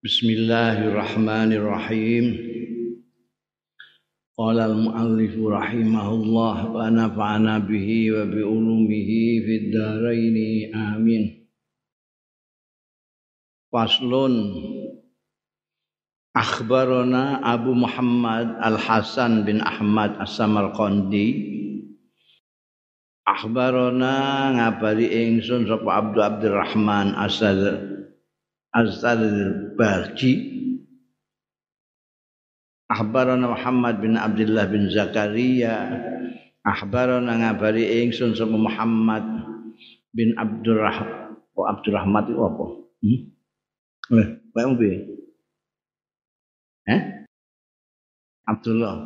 Bismillahirrahmanirrahim. 0.00 2.40
Qala 4.32 4.72
al-muallif 4.72 5.36
rahimahullah 5.36 6.72
wa 6.72 6.88
nafa'ana 6.88 7.60
bihi 7.68 8.08
wa 8.08 8.24
bi 8.24 8.40
ulumihi 8.40 9.44
fid 9.44 9.68
dharain 9.68 10.72
amin. 10.72 11.44
Faslun 13.68 14.56
Akhbarana 16.32 17.44
Abu 17.44 17.76
Muhammad 17.76 18.56
Al-Hasan 18.56 19.44
bin 19.44 19.60
Ahmad 19.60 20.16
As-Samarqandi 20.16 21.28
Akhbarana 23.28 24.16
ngabari 24.56 25.12
ingsun 25.12 25.68
sapa 25.68 25.92
Abdul 25.92 26.24
Abdurrahman 26.24 27.12
Asal 27.20 27.99
Azal 28.70 29.22
Barji 29.74 30.32
Ahbarana 32.90 33.54
Muhammad 33.54 34.02
bin 34.02 34.14
Abdullah 34.18 34.66
bin 34.70 34.90
Zakaria 34.90 35.74
Ahbarana 36.62 37.38
ngabari 37.38 38.06
ingsun 38.06 38.34
sama 38.34 38.58
Muhammad 38.58 39.24
bin 40.14 40.34
Abdurrahman 40.34 41.20
Oh 41.60 41.66
Abdurrahman 41.68 42.24
itu 42.30 42.40
apa? 42.40 42.66
Hmm? 43.04 43.20
Eh, 44.16 44.28
Pak 44.56 44.64
Umbi. 44.64 44.90
Eh? 46.88 47.00
Abdullah. 48.48 49.04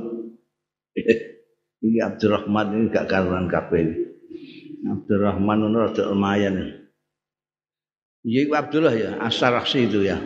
Ini 1.84 2.00
Abdurrahman 2.00 2.66
ini 2.72 2.88
gak 2.88 3.12
karuan 3.12 3.44
kabeh. 3.44 3.84
Abdurrahman 4.88 5.68
itu 5.68 5.76
rada 5.76 6.02
lumayan. 6.08 6.83
Iya 8.24 8.56
Abdullah 8.56 8.94
ya, 8.96 9.10
Asaraksi 9.20 9.84
itu 9.84 10.00
ya. 10.00 10.16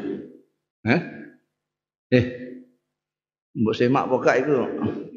Eh? 0.87 1.01
Eh. 2.15 2.25
Mbok 3.59 3.75
semak 3.75 4.07
pokok 4.07 4.37
itu 4.39 4.55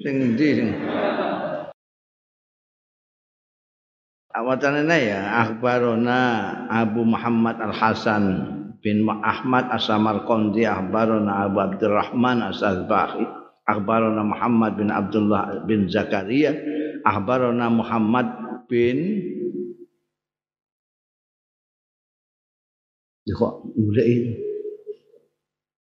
sing 0.02 0.16
endi 0.18 0.48
sing 0.58 0.70
Awatanana 4.34 4.98
ya 4.98 5.22
akhbarona 5.46 6.20
Abu 6.72 7.06
Muhammad 7.06 7.62
Al 7.62 7.76
Hasan 7.76 8.24
bin 8.82 9.06
Ahmad 9.06 9.70
As-Samarqandi 9.70 10.66
akhbarona 10.66 11.46
Abu 11.46 11.62
Abdurrahman 11.62 12.42
As-Salbahi 12.50 13.22
akhbarona 13.70 14.26
Muhammad 14.26 14.80
bin 14.80 14.90
Abdullah 14.90 15.62
bin 15.70 15.86
Zakaria 15.92 16.56
akhbarona 17.06 17.70
Muhammad 17.70 18.26
bin 18.66 18.98
Ya 23.26 23.34
kok 23.38 23.54
golek. 23.78 24.08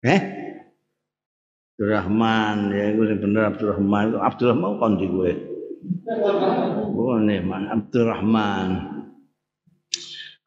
Eh? 0.05 0.22
Abdurrahman 1.75 2.72
ya 2.72 2.95
gue 2.95 3.19
bener 3.19 3.52
Abdurrahman 3.52 4.16
Abdurrahman 4.16 4.72
kon 4.80 4.95
di 4.95 5.08
gue? 5.11 5.31
Boleh 6.95 7.44
man 7.44 7.67
Abdurrahman 7.67 8.95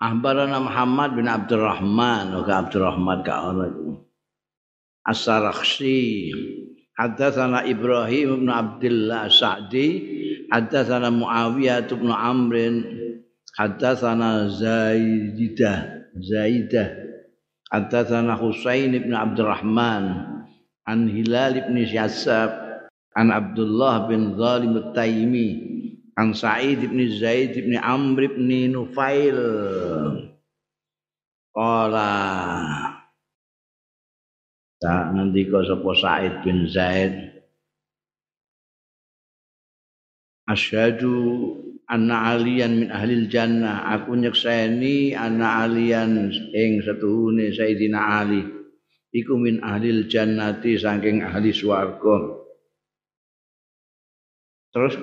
Ahbarana 0.01 0.57
Muhammad 0.57 1.21
bin 1.21 1.29
Abdurrahman 1.29 2.33
Oke 2.33 2.49
Abdurrahman 2.49 3.21
ka 3.29 3.53
ana 3.53 3.69
iku 3.69 4.09
As-Sarakhsi. 5.09 6.33
Haddatsana 6.93 7.65
Ibrahim 7.65 8.45
bin 8.45 8.51
Abdullah 8.53 9.33
Sa'di. 9.33 9.89
Haddatsana 10.53 11.09
Muawiyah 11.09 11.89
bin 11.89 12.13
Amrin. 12.13 12.85
Haddatsana 13.57 14.53
Zaidah 14.53 16.08
Zaidah. 16.23 17.09
Haddatsana 17.69 18.33
Husain 18.41 18.97
bin 18.97 19.13
Abdurrahman 19.13 20.05
an 20.89 21.01
Hilal 21.05 21.69
bin 21.69 21.85
Syassab 21.85 22.81
an 23.13 23.29
Abdullah 23.29 24.09
bin 24.09 24.33
Zalim 24.41 24.73
At-Taimi 24.81 25.49
an 26.17 26.33
Sa'id 26.33 26.81
bin 26.81 26.99
Zaid 27.13 27.53
bin 27.61 27.77
Amr 27.77 28.33
bin 28.33 28.73
Nufail. 28.73 29.37
Qala 31.53 32.15
Tak 34.79 35.11
ngendika 35.13 35.61
sapa 35.67 35.91
Sa'id 35.99 36.35
bin 36.47 36.71
Zaid? 36.71 37.15
Asyhadu 40.49 41.68
anna 41.89 42.37
aliyan 42.37 42.73
min 42.85 42.89
ahlil 42.93 43.27
jannah. 43.33 43.89
Aku 43.97 44.15
nyekseni 44.15 45.17
anna 45.17 45.65
aliyan 45.65 46.29
ing 46.53 46.85
setuhune 46.85 47.51
Sayyidina 47.51 48.21
Ali. 48.21 48.45
Iku 49.09 49.41
min 49.41 49.65
ahlil 49.65 50.05
jannati 50.05 50.77
saking 50.77 51.25
ahli 51.25 51.51
swarga. 51.51 52.45
Terus 54.69 54.95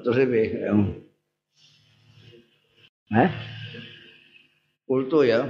terus 0.00 0.16
apa? 0.16 0.40
Eh 3.20 3.30
kultu 4.88 5.28
ya. 5.28 5.44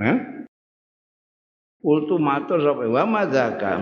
Eh 0.00 0.16
kultu 1.84 2.16
matur 2.16 2.64
sapa? 2.64 2.88
Wa 2.88 3.04
madzaka 3.04 3.74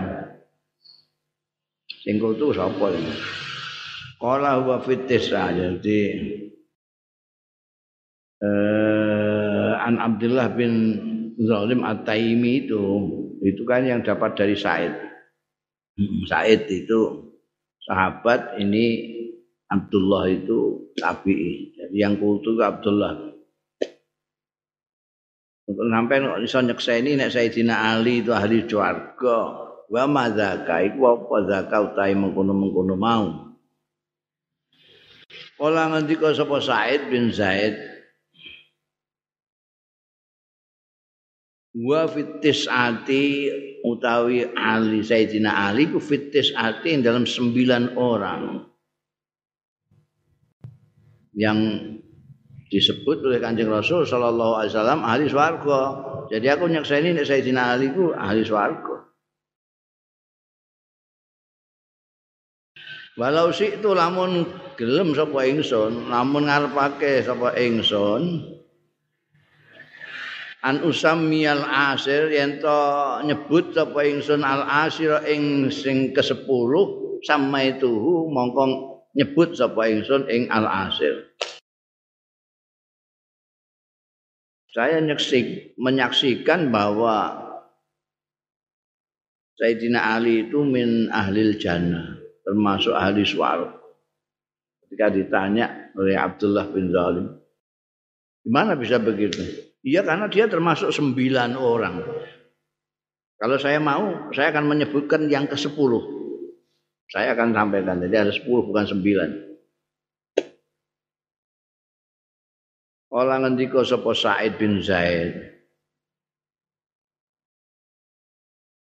sing 2.03 2.19
kultu 2.19 2.51
sapa 2.51 2.91
Kala 4.17 4.57
huwa 4.65 4.81
fitisah 4.81 5.53
jadi 5.53 5.99
eh, 8.41 9.71
An 9.77 10.01
Abdullah 10.01 10.49
bin 10.57 10.73
Zalim 11.37 11.85
At-Taimi 11.85 12.65
itu 12.65 12.81
itu 13.45 13.61
kan 13.69 13.85
yang 13.85 14.01
dapat 14.01 14.33
dari 14.33 14.57
Said. 14.57 14.89
Hmm, 15.93 16.25
Said 16.25 16.65
itu 16.65 17.29
sahabat 17.85 18.57
ini 18.57 19.15
Abdullah 19.69 20.25
itu 20.33 20.89
tabi'i. 20.97 21.77
Jadi 21.77 21.97
yang 22.01 22.17
kultu 22.17 22.57
itu 22.57 22.63
Abdullah. 22.65 23.37
Sampai 25.67 26.23
iso 26.47 26.63
nyekseni 26.63 27.19
nek 27.19 27.29
Sayyidina 27.29 27.91
Ali 27.93 28.23
itu 28.23 28.31
ahli 28.31 28.65
swarga. 28.65 29.67
Wa 29.87 30.03
madzaka 30.07 30.83
iku 30.83 31.15
apa 31.15 31.35
zakat 31.47 31.79
utahe 31.93 32.15
mengkono-mengkono 32.15 32.95
mau. 32.95 33.46
Kala 35.57 35.89
ngendika 35.89 36.37
sapa 36.37 36.61
Said 36.61 37.09
bin 37.09 37.33
Zaid 37.33 37.73
wa 41.77 42.05
fitis 42.09 42.65
ati 42.69 43.49
utawi 43.85 44.45
Ali 44.53 45.05
Sayyidina 45.05 45.69
Ali 45.69 45.89
ku 45.89 46.01
fitis 46.01 46.53
ati 46.53 46.97
dalam 47.01 47.25
sembilan 47.25 47.97
orang 47.97 48.65
yang 51.37 51.57
disebut 52.67 53.21
oleh 53.21 53.37
Kanjeng 53.37 53.69
Rasul 53.69 54.09
sallallahu 54.09 54.61
alaihi 54.61 54.73
wasallam 54.73 55.01
ahli 55.05 55.25
swarga. 55.29 55.81
Jadi 56.27 56.47
aku 56.49 56.65
nyakseni 56.67 57.13
nek 57.13 57.29
Sayyidina 57.29 57.77
Ali 57.77 57.93
ku 57.93 58.09
ahli 58.11 58.41
swarga. 58.41 58.96
Walau 63.17 63.49
itu 63.49 63.89
lamun 63.97 64.45
gelem 64.77 65.17
sapa 65.17 65.41
ingsun, 65.49 66.05
lamun 66.05 66.45
ngarepake 66.45 67.25
sapa 67.25 67.49
ingsun 67.57 68.45
an 70.61 70.85
usammiyal 70.85 71.65
asir 71.65 72.29
yen 72.29 72.61
to 72.61 72.77
nyebut 73.25 73.73
sapa 73.73 74.05
ingsun 74.05 74.45
al 74.45 74.61
asir 74.85 75.17
ing 75.25 75.73
sing 75.73 76.13
ke-10 76.13 76.45
sama 77.25 77.65
itu 77.65 77.89
mongko 78.29 78.65
nyebut 79.17 79.57
sapa 79.57 79.89
ingsun 79.89 80.29
ing 80.29 80.45
al 80.53 80.69
asir. 80.69 81.33
Saya 84.69 85.01
nyeksik, 85.01 85.73
menyaksikan 85.81 86.69
bahwa 86.69 87.33
Sayyidina 89.57 90.13
Ali 90.21 90.45
itu 90.45 90.61
min 90.61 91.09
ahlil 91.09 91.57
jannah 91.57 92.16
termasuk 92.47 92.95
ahli 92.95 93.27
suara. 93.27 93.67
Ketika 94.87 95.11
ditanya 95.11 95.91
oleh 95.99 96.15
Abdullah 96.15 96.71
bin 96.71 96.95
Zalim, 96.95 97.27
gimana 98.47 98.79
bisa 98.79 99.03
begitu? 99.03 99.43
Iya 99.83 100.07
karena 100.07 100.31
dia 100.31 100.47
termasuk 100.47 100.95
sembilan 100.95 101.59
orang. 101.59 101.95
Kalau 103.35 103.59
saya 103.59 103.83
mau, 103.83 104.31
saya 104.31 104.55
akan 104.55 104.63
menyebutkan 104.63 105.27
yang 105.27 105.45
ke 105.45 105.59
sepuluh. 105.59 106.15
Saya 107.11 107.35
akan 107.35 107.51
sampaikan, 107.51 107.99
jadi 107.99 108.23
ada 108.27 108.31
sepuluh 108.31 108.63
bukan 108.63 108.87
sembilan. 108.87 109.29
Orang 113.11 113.43
ngendika 113.43 113.83
sapa 113.87 114.11
Said 114.11 114.59
bin 114.59 114.83
Zaid. 114.83 115.35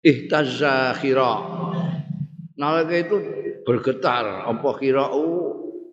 Ihtazza 0.01 0.97
khira. 0.97 1.33
Nalika 2.57 2.95
itu 2.97 3.15
bergetar. 3.63 4.47
Apa 4.47 4.69
kira'u 4.77 5.25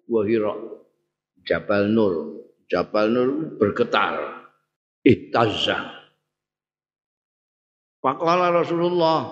wa 0.08 0.20
hira 0.24 0.54
Jabal 1.44 1.88
Nur. 1.92 2.44
Jabal 2.68 3.12
Nur 3.12 3.28
bergetar. 3.56 4.38
Ihtazza 5.06 5.98
Faqala 7.98 8.54
Rasulullah 8.54 9.26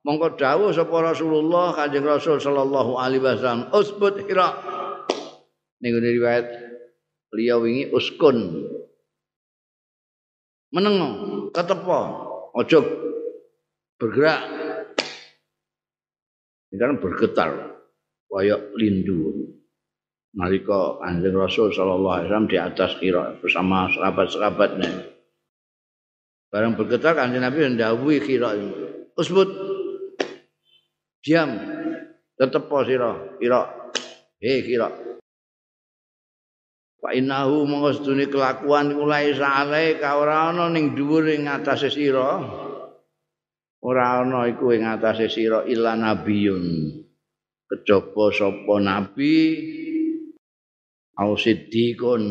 mongko 0.00 0.40
dawuh 0.40 0.72
sapa 0.72 1.12
Rasulullah 1.12 1.76
Kanjeng 1.76 2.08
Rasul 2.08 2.40
sallallahu 2.40 2.96
alaihi 2.96 3.20
wasallam 3.20 3.68
usbut 3.68 4.24
hira 4.24 4.56
ning 5.84 5.92
riwayat 5.92 6.48
liya 7.36 7.60
wingi 7.60 7.92
uskun. 7.92 8.64
Meneng 10.72 10.96
ketepo 11.52 12.00
ojo 12.56 12.80
bergerak 14.00 14.40
ini 16.68 16.76
kan 16.76 17.00
bergetar 17.00 17.50
kayak 18.28 18.60
lindu 18.76 19.48
nalika 20.36 21.00
Kanjeng 21.00 21.36
Rasul 21.36 21.72
sallallahu 21.72 22.14
alaihi 22.20 22.26
wasallam 22.28 22.48
di 22.48 22.58
atas 22.60 22.90
kira 23.00 23.40
bersama 23.40 23.88
sahabat-sahabatnya 23.88 25.18
Barang 26.48 26.80
bergetar 26.80 27.12
kanjeng 27.12 27.44
Nabi 27.44 27.76
ndawuhi 27.76 28.24
kira. 28.24 28.56
Usbut. 29.12 29.52
Diam. 31.20 31.52
Tetep 32.40 32.70
sira, 32.88 33.36
kira. 33.36 33.68
He 34.40 34.64
kira. 34.64 34.88
Fa 36.98 37.10
innahu 37.12 37.68
mangstune 37.68 38.26
kelakuan 38.32 38.96
mulai 38.96 39.36
sale 39.36 40.00
ka 40.00 40.18
ora 40.18 40.50
ana 40.50 40.72
ning 40.72 40.96
dhuwur 40.96 41.28
ing 41.28 41.50
atase 41.50 41.92
sira. 41.92 42.40
Ora 43.78 44.26
ana 44.26 44.50
iku 44.50 44.74
ing 44.74 44.82
atase 44.82 45.30
sira 45.30 45.62
illa 45.70 45.94
nabiyun. 45.94 46.98
Kejaba 47.68 48.34
sapa 48.34 48.74
nabi 48.82 49.34
au 51.14 51.38
siddiqun. 51.38 52.24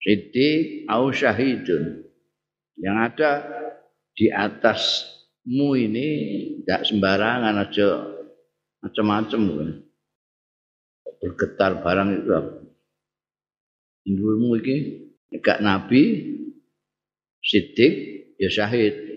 Siddiq 0.00 0.88
au 0.88 1.12
syahidun. 1.12 2.08
Yang 2.80 2.96
ada 2.98 3.30
di 4.16 4.26
atasmu 4.32 5.76
ini 5.76 6.08
tidak 6.62 6.82
sembarangan 6.88 7.54
aja 7.62 7.88
macam-macam 8.82 9.40
kan. 9.46 9.70
Bergetar 11.22 11.84
barang 11.84 12.10
itu? 12.18 12.30
Indulmu 14.02 14.58
ini 14.58 14.76
gak 15.38 15.62
nabi, 15.62 16.34
sidik, 17.38 17.94
ya 18.42 18.50
syahid. 18.50 19.11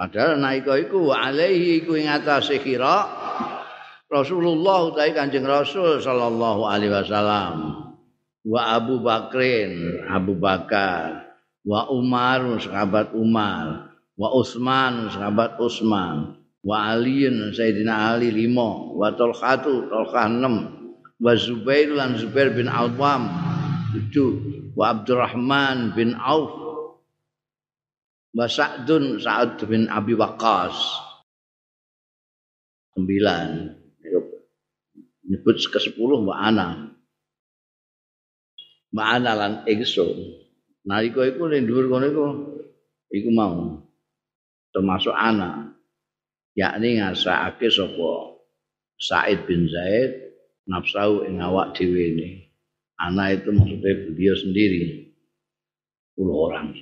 Padahal 0.00 0.40
naika 0.40 0.80
iku 0.80 1.12
alaihi 1.12 1.84
iku 1.84 1.92
ing 2.00 2.08
atase 2.08 2.56
kira 2.64 3.04
Rasulullah 4.08 4.88
utawi 4.88 5.12
Kanjeng 5.12 5.44
Rasul 5.44 6.00
sallallahu 6.00 6.64
alaihi 6.64 6.88
wasallam. 6.88 7.80
wa 8.40 8.60
Abu 8.80 9.04
Bakrin 9.04 10.00
Abu 10.08 10.32
Bakar 10.40 11.28
wa 11.60 11.92
Umar 11.92 12.56
sahabat 12.56 13.12
Umar 13.12 13.92
wa 14.16 14.28
Utsman 14.32 15.12
sahabat 15.12 15.60
Utsman 15.60 16.40
wa 16.64 16.76
Aliin 16.96 17.52
Sayyidina 17.52 18.16
Ali 18.16 18.32
limo 18.32 18.96
wa 18.96 19.12
Talhatu 19.12 19.92
Talhah 19.92 20.32
enam 20.32 20.54
wa 21.20 21.32
Zubair 21.36 21.92
lan 21.92 22.16
Zubair 22.16 22.56
bin 22.56 22.68
Awam 22.68 23.28
tujuh 23.92 24.72
wa 24.72 24.96
Abdurrahman 24.96 25.92
bin 25.92 26.16
Auf 26.16 26.59
wa 28.34 28.46
Sa'dun 28.46 29.18
Sa'ad 29.18 29.58
bin 29.66 29.90
Abi 29.90 30.14
Waqqas. 30.14 30.76
Sembilan. 32.94 33.48
Nyebut 35.30 35.56
ke 35.62 35.78
sepuluh 35.78 36.26
wa 36.26 36.42
Ana. 36.42 36.90
Ma'ana 38.90 39.38
lan 39.38 39.52
ingsun 39.70 40.18
nalika 40.82 41.22
iku 41.22 41.46
ning 41.46 41.70
dhuwur 41.70 41.86
kono 41.86 42.06
iku 42.10 42.24
iku 43.14 43.30
mau. 43.30 43.78
Termasuk 44.74 45.14
anak 45.14 45.78
yakni 46.58 46.98
ngasake 46.98 47.70
sapa? 47.70 48.34
Said 49.00 49.46
bin 49.46 49.70
Zaid 49.70 50.34
nafsu 50.66 51.24
ing 51.24 51.38
awak 51.38 51.78
dhewe 51.78 52.10
ini. 52.10 52.50
Anak 52.98 53.40
itu 53.40 53.54
maksudnya 53.54 53.96
beliau 54.10 54.34
sendiri. 54.36 55.14
Puluh 56.18 56.36
orang 56.36 56.74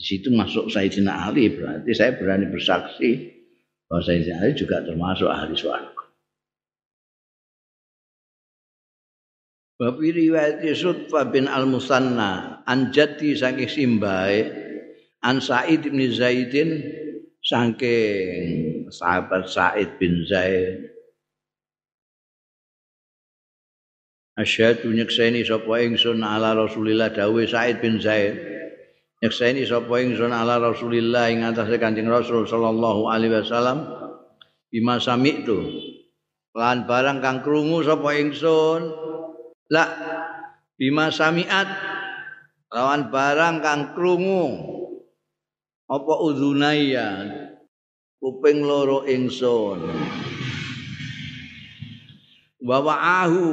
di 0.00 0.16
situ 0.16 0.32
masuk 0.32 0.72
Sayyidina 0.72 1.28
Ali 1.28 1.52
berarti 1.52 1.92
saya 1.92 2.16
berani 2.16 2.48
bersaksi 2.48 3.36
bahwa 3.84 4.00
Sayyidina 4.00 4.40
Ali 4.40 4.56
juga 4.56 4.80
termasuk 4.80 5.28
ahli 5.28 5.52
suara 5.52 5.92
Bab 9.80 9.96
riwayat 9.96 10.60
Sutfa 10.76 11.24
bin 11.28 11.48
Al-Musanna 11.48 12.64
an 12.68 12.92
jaddi 12.92 13.32
saking 13.32 13.68
simbae 13.68 14.44
an 15.24 15.40
Sa'id 15.40 15.88
bin 15.88 16.00
Zaidin 16.12 16.84
saking 17.40 18.92
sahabat 18.92 19.48
Sa'id 19.48 19.96
bin 19.96 20.28
Zaid. 20.28 20.84
Asyhadu 24.36 24.92
nyekseni 24.92 25.48
sapa 25.48 25.80
ingsun 25.80 26.28
ala 26.28 26.52
Rasulillah 26.52 27.08
dawuh 27.16 27.48
Sa'id 27.48 27.80
bin 27.80 28.04
Zaid 28.04 28.59
nyekseni 29.20 29.68
sapa 29.68 30.00
ingsun 30.00 30.32
ala 30.32 30.56
Rasulillah 30.60 31.28
ing 31.28 31.44
atase 31.44 31.76
Kanjeng 31.76 32.08
Rasul 32.08 32.48
sallallahu 32.48 33.08
alaihi 33.12 33.36
wasallam 33.40 33.84
bima 34.72 34.96
sami'tu. 34.96 35.88
Lan 36.56 36.88
barang 36.88 37.22
kang 37.22 37.46
krungu 37.46 37.84
sapa 37.84 38.16
ingsun 38.16 38.90
la 39.70 39.84
bima 40.74 41.12
samiat. 41.12 41.68
Lawan 42.70 43.10
barang 43.10 43.56
kang 43.60 43.82
krungu 43.98 44.44
apa 45.90 46.14
udunaya 46.22 47.26
kuping 48.22 48.62
loro 48.62 49.02
ingsun 49.10 49.90
wa 52.62 52.94
ahu 52.94 53.46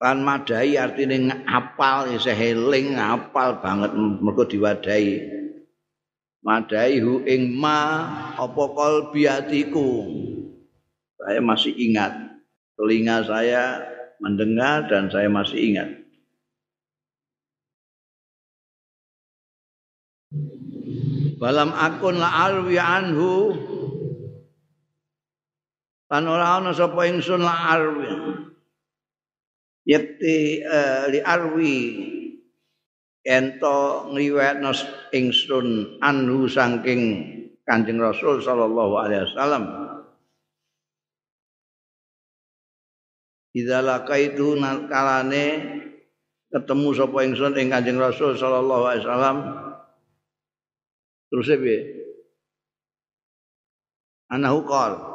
lan 0.00 0.24
madai 0.24 0.80
artine 0.80 1.28
ngapal 1.28 2.08
isih 2.16 2.32
eling 2.32 2.96
ngapal 2.96 3.60
banget 3.60 3.92
mergo 3.94 4.48
diwadahi 4.48 5.28
madai 6.40 6.98
hu 7.04 7.20
ing 7.28 7.52
ma 7.52 8.08
apa 8.40 8.64
atiku 9.12 10.08
saya 11.20 11.44
masih 11.44 11.76
ingat 11.76 12.16
telinga 12.80 13.20
saya 13.28 13.84
mendengar 14.20 14.88
dan 14.88 15.08
saya 15.08 15.28
masih 15.32 15.58
ingat. 15.60 15.88
Balam 21.40 21.72
akun 21.72 22.20
la 22.20 22.28
arwi 22.48 22.76
anhu 22.76 23.56
lan 26.12 26.24
ora 26.28 26.60
ana 26.60 26.76
sapa 26.76 27.08
ingsun 27.08 27.40
la 27.40 27.56
arwi. 27.76 28.08
Yakti 29.90 30.62
uh, 30.62 31.10
li 31.10 31.18
arwi 31.18 31.76
ento 33.26 34.06
ngliwetno 34.14 34.70
ingsun 35.10 35.98
anhu 35.98 36.46
saking 36.46 37.02
Kanjeng 37.66 37.98
Rasul 37.98 38.38
sallallahu 38.38 38.94
alaihi 39.02 39.26
wasallam. 39.26 39.64
Laqaitu 43.50 44.54
kalane 44.86 45.46
ketemu 46.54 46.88
sapa 46.94 47.18
ingsun 47.26 47.58
ing 47.58 47.74
Kanjeng 47.74 47.98
Rasul 47.98 48.38
sallallahu 48.38 48.84
alaihi 48.94 49.02
wasallam. 49.02 49.38
Terus 51.34 51.50
piye? 51.58 51.78
Anahu 54.30 54.62
qol 54.62 55.09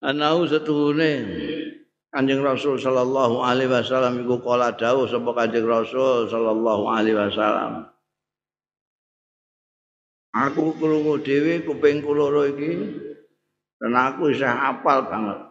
anahu 0.00 0.48
setuhune 0.48 1.12
Kanjeng 2.10 2.42
Rasul 2.42 2.74
sallallahu 2.74 3.38
alaihi 3.38 3.70
wasallam 3.70 4.26
iku 4.26 4.42
kala 4.42 4.74
dawuh 4.74 5.06
sapa 5.06 5.30
Kanjeng 5.30 5.68
Rasul 5.68 6.26
sallallahu 6.26 6.90
alaihi 6.90 7.14
wasallam 7.14 7.86
Aku 10.30 10.78
krungu 10.78 11.18
dhewe 11.26 11.66
kuping 11.66 12.06
loro 12.06 12.46
iki 12.46 12.70
dan 13.82 13.98
aku 13.98 14.30
isih 14.30 14.46
hafal 14.46 15.10
banget. 15.10 15.50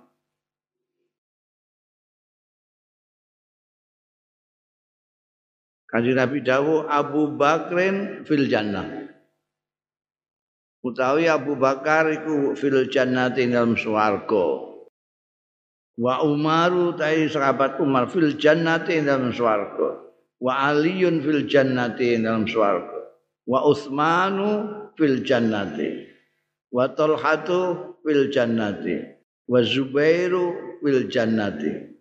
Kanjeng 5.90 6.16
Nabi 6.16 6.40
dawuh 6.40 6.88
Abu 6.88 7.28
Bakrin 7.36 8.24
fil 8.24 8.48
jannah. 8.48 8.88
Utawi 10.86 11.28
Abu 11.28 11.60
Bakar 11.60 12.08
iku 12.12 12.56
fil 12.56 12.88
jannati 12.88 13.50
dalam 13.50 13.76
swarga. 13.76 14.70
Wa 16.00 16.24
Umaru 16.24 16.96
tai 16.96 17.28
sahabat 17.28 17.84
Umar 17.84 18.08
fil 18.08 18.40
jannati 18.40 19.04
dalam 19.04 19.36
swarga. 19.36 20.08
Wa 20.40 20.72
Aliun 20.72 21.20
fil 21.20 21.44
jannati 21.50 22.16
dalam 22.16 22.48
swarga. 22.48 23.00
wa 23.50 23.66
Utsmanu 23.66 24.50
fil 24.94 25.26
jannati 25.26 26.06
wa 26.70 26.86
Talhatu 26.94 27.98
fil 28.06 28.30
jannati 28.30 29.02
wa 29.50 29.66
Zubairu 29.66 30.78
fil 30.86 31.10
jannati 31.10 31.98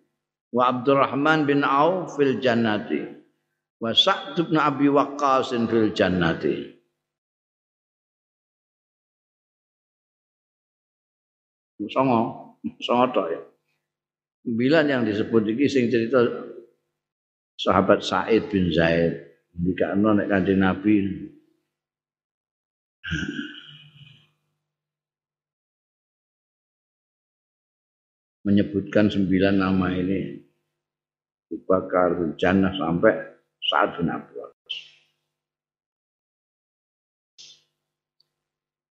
wa 0.52 0.68
Abdurrahman 0.68 1.48
bin 1.48 1.64
Auf 1.64 2.20
fil 2.20 2.36
jannati 2.36 3.00
wa 3.80 3.96
Sa'd 3.96 4.36
bin 4.36 4.60
Abi 4.60 4.92
Waqqas 4.92 5.56
fil 5.56 5.88
jannati 5.96 6.77
songo. 11.86 12.20
Songo 12.82 13.06
tok 13.14 13.28
ya. 13.30 13.40
Sembilan 14.42 14.84
yang 14.90 15.02
disebut 15.06 15.54
iki 15.54 15.70
sing 15.70 15.86
cerita 15.86 16.18
sahabat 17.54 18.02
Said 18.02 18.50
bin 18.50 18.74
Zaid. 18.74 19.14
Dikakno 19.54 20.18
nek 20.18 20.26
kanjeng 20.26 20.58
Nabi. 20.58 20.94
Menyebutkan 28.42 29.06
sembilan 29.06 29.54
nama 29.54 29.86
ini. 29.94 30.20
Bakar 31.48 32.36
Jannah 32.36 32.72
sampai 32.76 33.12
saat 33.60 33.96
bin 33.96 34.08
Abu 34.08 34.38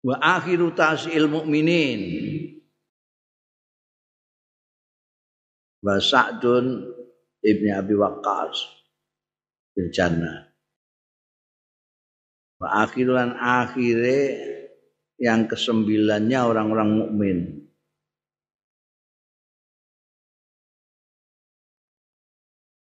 Wa 0.01 0.17
akhiru 0.17 0.73
tasil 0.73 1.29
mukminin 1.29 2.30
wa 5.81 5.97
Sa'dun 5.97 6.85
ibni 7.41 7.73
Abi 7.73 7.97
Waqqas 7.97 8.57
fil 9.73 9.89
jannah. 9.89 10.49
Wa 12.61 12.85
akhiran 12.85 13.33
akhire 13.41 14.37
yang 15.17 15.49
kesembilannya 15.49 16.39
orang-orang 16.41 16.89
mukmin. 16.93 17.37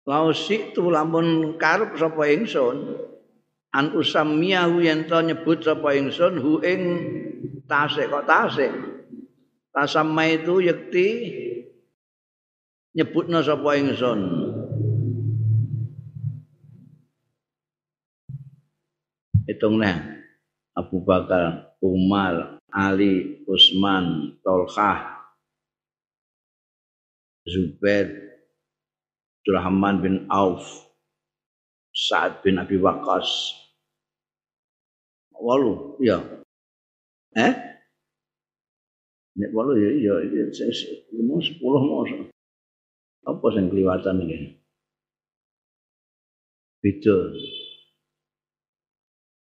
Lausi 0.05 0.77
tu 0.77 0.93
lamun 0.93 1.57
karep 1.57 1.97
sapa 1.97 2.29
ingsun 2.29 3.01
an 3.73 3.87
usamiyahu 3.97 4.85
yen 4.85 5.09
to 5.09 5.17
nyebut 5.25 5.65
sapa 5.65 5.97
ingsun 5.97 6.37
hu 6.45 6.61
ing 6.61 6.81
tasik 7.65 8.13
kok 8.13 8.29
tasik. 8.29 8.69
Tasamma 9.73 10.29
itu 10.29 10.61
yakti 10.61 11.09
nyebutna 12.95 13.43
sapa 13.43 13.75
ingsun 13.75 14.21
hitung 19.51 19.83
nih 19.83 19.99
Abu 20.79 21.03
Bakar 21.03 21.75
Umar 21.83 22.63
Ali 22.71 23.43
Utsman 23.51 24.39
Tolkah 24.47 25.27
Zubair 27.45 28.25
Abdurrahman 29.45 30.01
bin 30.01 30.15
Auf 30.33 30.65
Sa'ad 31.95 32.41
bin 32.41 32.57
Abi 32.57 32.81
Waqqas. 32.81 33.55
Walu 35.37 36.01
ya 36.01 36.25
eh? 37.37 37.53
Nek 39.37 39.51
walu 39.53 39.77
ya 39.77 39.91
iya 40.25 40.47
sepuluh 40.49 41.83
mau 41.85 42.07
apa 43.25 43.47
yang 43.57 43.73
kelihatan 43.73 44.17
ini? 44.25 44.39
Beda. 46.85 47.17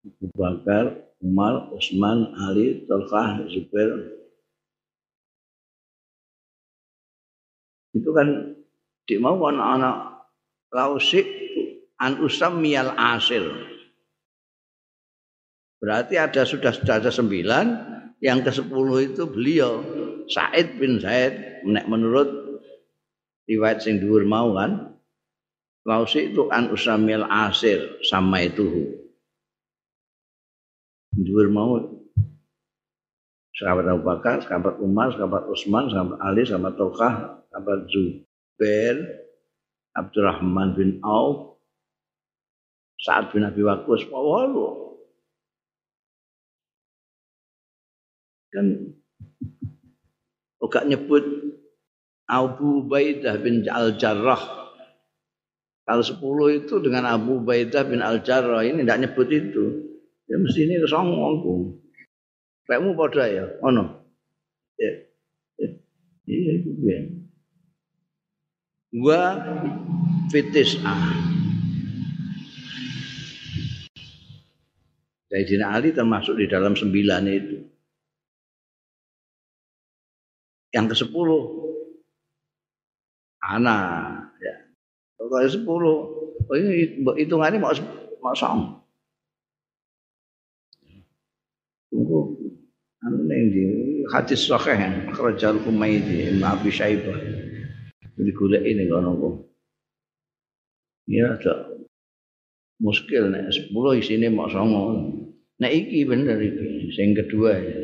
Abu 0.09 0.27
Bakar, 0.35 0.85
Umar, 1.23 1.71
Utsman, 1.71 2.35
Ali, 2.35 2.87
Tolkah, 2.91 3.47
Zubair. 3.47 4.19
Itu 7.95 8.11
kan 8.15 8.59
di 9.07 9.17
anak-anak 9.17 9.97
lausik 10.75 11.27
an 11.99 12.23
usam 12.23 12.61
mial 12.63 12.95
asil. 12.95 13.47
Berarti 15.79 16.19
ada 16.19 16.43
sudah 16.43 16.75
sudah 16.75 16.99
ada 16.99 17.11
sembilan, 17.11 17.67
yang 18.19 18.43
ke 18.43 18.51
sepuluh 18.51 19.07
itu 19.07 19.31
beliau 19.31 19.83
Said 20.27 20.77
bin 20.77 20.99
Zaid 20.99 21.63
menurut 21.65 22.48
riwayat 23.49 23.81
sing 23.81 23.99
dhuwur 23.99 24.29
mau 24.29 24.53
kan? 24.55 24.95
Lausi 25.89 26.29
itu 26.31 26.53
an 26.53 26.69
usamil 26.69 27.25
asir 27.25 27.97
sama 28.05 28.45
itu 28.45 28.93
dhuwur 31.17 31.49
mau. 31.49 31.73
Sahabat 33.59 33.91
Abu 33.91 34.07
Bakar, 34.07 34.39
sahabat 34.47 34.79
Umar, 34.79 35.11
sahabat 35.19 35.51
Utsman, 35.51 35.91
sahabat 35.91 36.19
Ali, 36.23 36.47
sahabat 36.47 36.79
Tokah, 36.79 37.43
sahabat 37.51 37.91
Zubair, 37.91 38.97
Abdurrahman 39.99 40.79
bin 40.79 41.03
Auf, 41.03 41.59
Sa'ad 43.03 43.35
bin 43.35 43.43
Abi 43.43 43.67
Waqqas, 43.67 44.07
walu. 44.15 44.95
Kan 48.55 48.95
Oga 50.59 50.87
nyebut 50.87 51.23
Abu 52.29 52.85
Ubaidah 52.85 53.41
bin 53.41 53.65
Al-Jarrah. 53.65 54.69
Kalau 55.89 56.05
sepuluh 56.05 56.53
itu 56.53 56.77
dengan 56.85 57.09
Abu 57.09 57.41
Ubaidah 57.41 57.89
bin 57.89 58.05
Al-Jarrah 58.05 58.69
ini 58.69 58.85
tidak 58.85 59.01
nyebut 59.09 59.29
itu. 59.33 59.65
Ya 60.29 60.37
mesti 60.37 60.69
ini 60.69 60.77
kesongongku. 60.85 61.81
Kamu 62.69 62.93
pada 63.01 63.25
ya? 63.33 63.49
Oh 63.65 63.73
no. 63.73 64.05
Ya. 64.77 64.93
ya. 65.57 65.69
Iya 66.29 66.51
itu 66.61 66.71
ya. 66.85 67.01
Wa 69.01 69.21
fitis 70.29 70.77
a. 70.85 70.93
Sayyidina 75.33 75.73
Ali 75.73 75.97
termasuk 75.97 76.37
di 76.37 76.45
dalam 76.45 76.77
sembilan 76.77 77.23
itu. 77.25 77.57
Yang 80.77 80.87
ke 80.93 80.97
sepuluh 81.09 81.68
ana 83.49 83.77
ya. 84.45 84.55
Pokoke 85.17 85.49
10 85.49 85.65
oh 85.65 86.55
ini 86.55 87.01
hitungane 87.17 87.57
mau 87.57 87.73
mau 88.21 88.37
song. 88.37 88.85
Tunggu. 91.89 92.37
Anu 93.03 93.25
ning 93.25 93.43
di 93.55 93.65
hadis 94.13 94.45
sahih 94.45 95.09
kerajaan 95.15 95.63
kumaidi 95.63 96.35
nabi 96.37 96.69
syaiba 96.69 97.15
di 98.19 98.33
kula 98.35 98.59
ini 98.59 98.91
ngono 98.91 99.11
ku 99.15 99.31
ya 101.07 101.39
ta 101.39 101.71
muskil 102.83 103.31
nek 103.31 103.49
10 103.49 103.73
isine 104.03 104.29
mau 104.29 104.51
songo. 104.51 105.15
Nek 105.59 105.73
iki 105.75 106.07
bener 106.07 106.39
iki 106.39 106.95
sing 106.95 107.17
kedua 107.17 107.59
ya. 107.59 107.75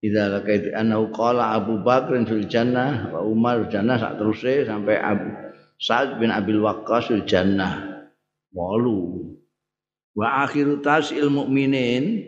Idza 0.00 0.32
lakaitu 0.32 0.72
annahu 0.72 1.12
qala 1.12 1.52
Abu 1.60 1.84
Bakar 1.84 2.16
fil 2.24 2.48
jannah 2.48 3.12
wa 3.12 3.20
Umar 3.20 3.68
jannah 3.68 4.00
sak 4.00 4.16
teruse 4.16 4.64
sampai 4.64 4.96
Abu 4.96 5.28
Sa'ad 5.76 6.16
bin 6.16 6.32
Abil 6.32 6.60
Waqqas 6.60 7.12
fil 7.12 7.24
jannah. 7.28 8.04
Walu. 8.52 9.28
Wa 10.16 10.48
akhiru 10.48 10.80
tasil 10.80 11.28
mukminin 11.28 12.24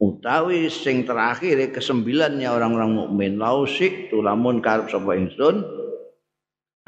utawi 0.00 0.72
sing 0.72 1.04
terakhir 1.04 1.60
kesembilannya 1.76 2.48
orang-orang 2.48 2.92
mukmin 2.96 3.36
lausik 3.36 4.08
tu 4.08 4.24
lamun 4.24 4.64
karep 4.64 4.88
sapa 4.88 5.12
ingsun 5.12 5.60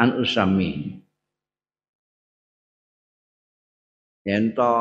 an 0.00 0.16
usami. 0.16 0.96
Ento 4.24 4.76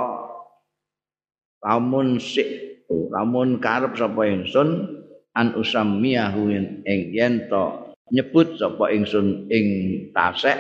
lamun 1.60 2.24
sik 2.24 2.88
lamun 2.88 3.60
karep 3.60 4.00
sapa 4.00 4.31
ingsun 4.31 5.00
an 5.38 5.56
usammiyahu 5.56 6.52
ing 6.84 7.02
yen 7.16 7.48
to 7.48 7.96
nyebut 8.12 8.60
sapa 8.60 8.92
ingsun 8.92 9.48
ing 9.48 9.66
tasek 10.12 10.60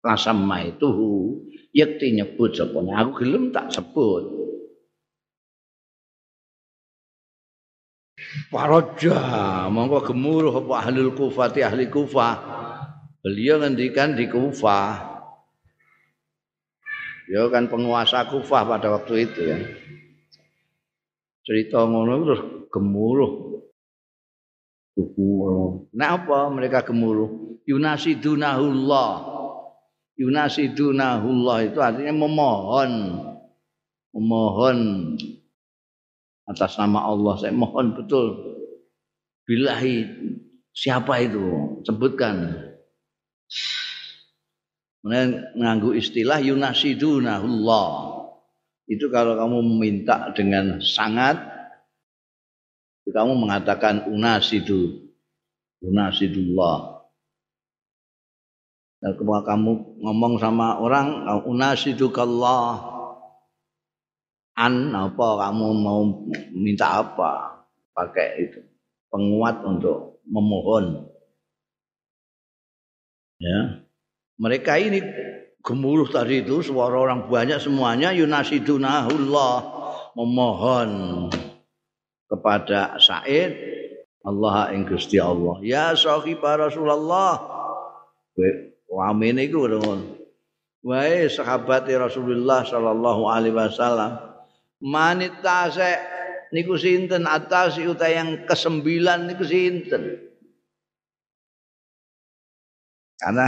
lasamma 0.00 0.64
itu 0.64 0.88
yakti 1.76 2.16
nyebut 2.16 2.56
sapa? 2.56 2.80
Aku 2.80 3.10
gelem 3.20 3.52
tak 3.52 3.68
sebut. 3.74 4.36
Paraja 8.48 9.18
monggo 9.68 10.00
gemuruh 10.02 10.64
apa 10.64 10.88
ahlul 10.88 11.12
kufah 11.12 11.52
ahli 11.52 11.86
kufah 11.92 12.34
beliau 13.20 13.60
ngendikan 13.60 14.16
di 14.16 14.24
kufah 14.26 15.20
ya 17.28 17.46
kan 17.52 17.68
penguasa 17.68 18.24
kufah 18.30 18.62
pada 18.64 18.88
waktu 18.98 19.14
itu 19.30 19.40
ya. 19.46 19.58
Cerita 21.46 21.86
ngono 21.86 22.12
terus 22.26 22.42
gemuruh 22.72 23.45
Nah 24.96 26.08
apa 26.16 26.48
mereka 26.48 26.80
gemuruh? 26.84 27.60
Yunasidunahullah. 27.68 29.12
Yunasidunahullah 30.16 31.58
itu 31.68 31.78
artinya 31.84 32.14
memohon. 32.16 32.92
Memohon 34.16 34.78
atas 36.48 36.80
nama 36.80 37.04
Allah. 37.04 37.34
Saya 37.36 37.52
mohon 37.52 37.92
betul. 37.92 38.56
Bilahi 39.44 40.04
Siapa 40.76 41.24
itu? 41.24 41.80
Sebutkan. 41.88 42.52
Kemudian 45.00 45.56
nganggu 45.56 45.96
istilah 45.96 46.36
yunasidunahullah. 46.44 47.88
Itu 48.84 49.08
kalau 49.08 49.40
kamu 49.40 49.64
meminta 49.64 50.36
dengan 50.36 50.84
sangat, 50.84 51.40
kamu 53.16 53.32
mengatakan 53.48 54.04
unasidu, 54.12 55.08
unasidullah. 55.80 57.08
Dan 59.00 59.16
kalau 59.16 59.40
kamu 59.40 59.70
ngomong 60.04 60.34
sama 60.36 60.76
orang, 60.76 61.24
unasidukallah, 61.48 62.92
an 64.60 64.92
apa 64.92 65.28
kamu 65.48 65.66
mau 65.80 66.28
minta 66.52 67.00
apa, 67.00 67.64
pakai 67.96 68.28
itu 68.44 68.60
penguat 69.08 69.64
untuk 69.64 70.20
memohon. 70.28 71.08
Ya, 73.40 73.84
mereka 74.36 74.76
ini 74.76 75.00
gemuruh 75.64 76.08
tadi 76.08 76.44
itu 76.44 76.60
suara 76.64 76.96
orang 76.96 77.28
banyak 77.28 77.60
semuanya 77.60 78.12
yunasidunahullah 78.16 79.56
memohon 80.16 80.90
kepada 82.26 82.98
Said 82.98 83.54
Allah 84.26 84.74
ing 84.74 84.86
Gusti 84.86 85.18
Allah. 85.22 85.62
Ya 85.62 85.94
sahibah 85.94 86.66
Rasulullah. 86.66 87.42
Wamene 88.86 89.46
iku 89.46 89.66
wae 90.86 91.26
sahabat 91.26 91.90
Rasulullah 91.90 92.62
sallallahu 92.62 93.26
alaihi 93.26 93.56
wasallam 93.56 94.22
manita 94.78 95.66
se 95.72 95.90
niku 96.54 96.78
sinten? 96.78 97.26
Atas 97.26 97.80
uta 97.82 98.06
yang 98.06 98.46
kesembilan 98.46 99.26
niku 99.26 99.42
sinten? 99.42 100.22
Karena 103.16 103.46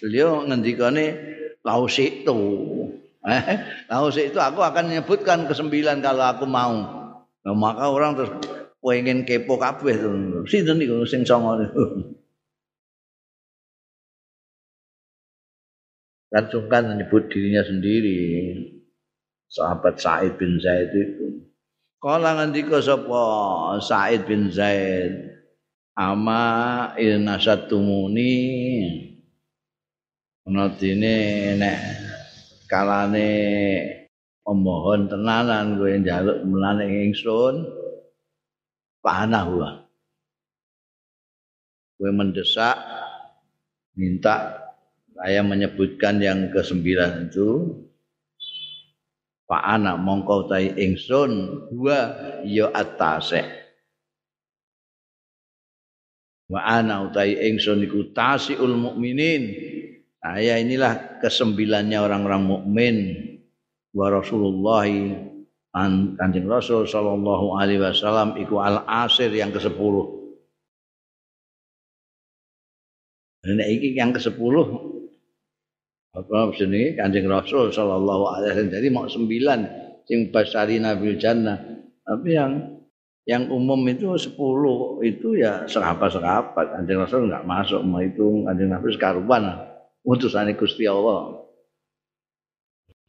Beliau 0.00 0.48
ngendikane 0.48 1.06
lausik 1.60 2.24
itu. 2.24 2.36
Eh, 3.20 3.44
lausik 3.92 4.32
itu 4.32 4.40
aku 4.40 4.64
akan 4.64 4.88
menyebutkan 4.88 5.44
kesembilan 5.44 6.00
kalau 6.00 6.24
aku 6.24 6.48
mau. 6.48 6.99
Nah, 7.40 7.56
maka 7.56 7.88
orang 7.88 8.16
terus 8.16 8.32
pengen 8.84 9.24
kepo 9.24 9.56
kabeh 9.56 9.96
tuh. 9.96 10.44
Sinten 10.44 10.76
niku 10.80 11.04
sing 11.08 11.24
songo 11.24 11.56
niku. 11.60 11.84
Kan 16.30 16.44
sungkan 16.46 16.94
menyebut 16.94 17.26
dirinya 17.26 17.66
sendiri. 17.66 18.54
Sahabat 19.50 19.98
Said 19.98 20.38
bin 20.38 20.62
Zaid 20.62 20.94
itu. 20.94 21.42
Kala 21.98 22.38
ngendika 22.38 22.78
sapa 22.78 23.22
Said 23.82 24.30
bin 24.30 24.48
Zaid 24.54 25.30
ama 25.98 26.42
ilna 26.96 27.36
satumuni 27.36 28.32
ana 30.48 30.72
dene 30.72 31.16
nek 31.60 31.78
kalane 32.70 33.28
memohon 34.50 35.06
tenanan 35.06 35.78
kowe 35.78 35.94
njaluk 35.94 36.42
mulane 36.42 37.06
ingsun. 37.06 37.70
Wa 38.98 39.22
kowe 41.94 42.10
mendesak 42.10 42.76
minta 43.94 44.58
saya 45.14 45.46
menyebutkan 45.46 46.18
yang 46.18 46.50
ke 46.50 46.66
sembilan 46.66 47.30
itu. 47.30 47.78
Pak 49.46 49.64
anak 49.66 49.98
mongko 50.02 50.46
tai 50.46 50.78
ingsun 50.78 51.30
wa 51.74 52.00
ya 52.46 52.70
atase 52.70 53.42
wa 56.50 56.62
ana 56.66 57.06
utai 57.06 57.34
ingsun 57.50 57.82
iku 57.86 58.10
tasiul 58.14 58.74
mukminin. 58.74 59.50
Nah, 60.22 60.38
ya 60.38 60.54
inilah 60.54 61.18
kesembilannya 61.18 61.98
orang-orang 61.98 62.42
mukmin 62.44 62.96
wa 63.94 64.06
Rasulullah 64.10 64.86
an 65.74 66.14
Kanjeng 66.18 66.46
Rasul 66.50 66.86
sallallahu 66.86 67.54
alaihi 67.58 67.82
wasallam 67.82 68.38
iku 68.38 68.58
al 68.62 68.82
asir 68.86 69.30
yang 69.30 69.54
ke-10. 69.54 69.94
Nah, 73.40 73.66
iki 73.66 73.96
yang 73.96 74.12
ke-10 74.12 74.56
apa 76.10 76.50
jenenge 76.58 76.98
Kanjeng 76.98 77.30
Rasul 77.30 77.70
sallallahu 77.70 78.24
alaihi 78.34 78.50
wasallam. 78.54 78.74
Jadi 78.74 78.86
mau 78.90 79.06
sembilan 79.06 79.60
sing 80.04 80.34
basari 80.34 80.82
Nabi 80.82 81.14
Jannah. 81.16 81.58
Tapi 82.02 82.28
yang 82.34 82.52
yang 83.28 83.46
umum 83.46 83.78
itu 83.86 84.18
10 84.18 84.34
itu 85.06 85.28
ya 85.38 85.64
sahabat-sahabat. 85.70 86.82
Kanjeng 86.82 86.98
Rasul 86.98 87.30
enggak 87.30 87.46
masuk 87.46 87.80
mau 87.86 88.02
itu 88.02 88.42
Kanjeng 88.42 88.74
Nabi 88.74 88.90
sekaruan 88.90 89.44
utusane 90.02 90.58
Gusti 90.58 90.84
Allah. 90.90 91.39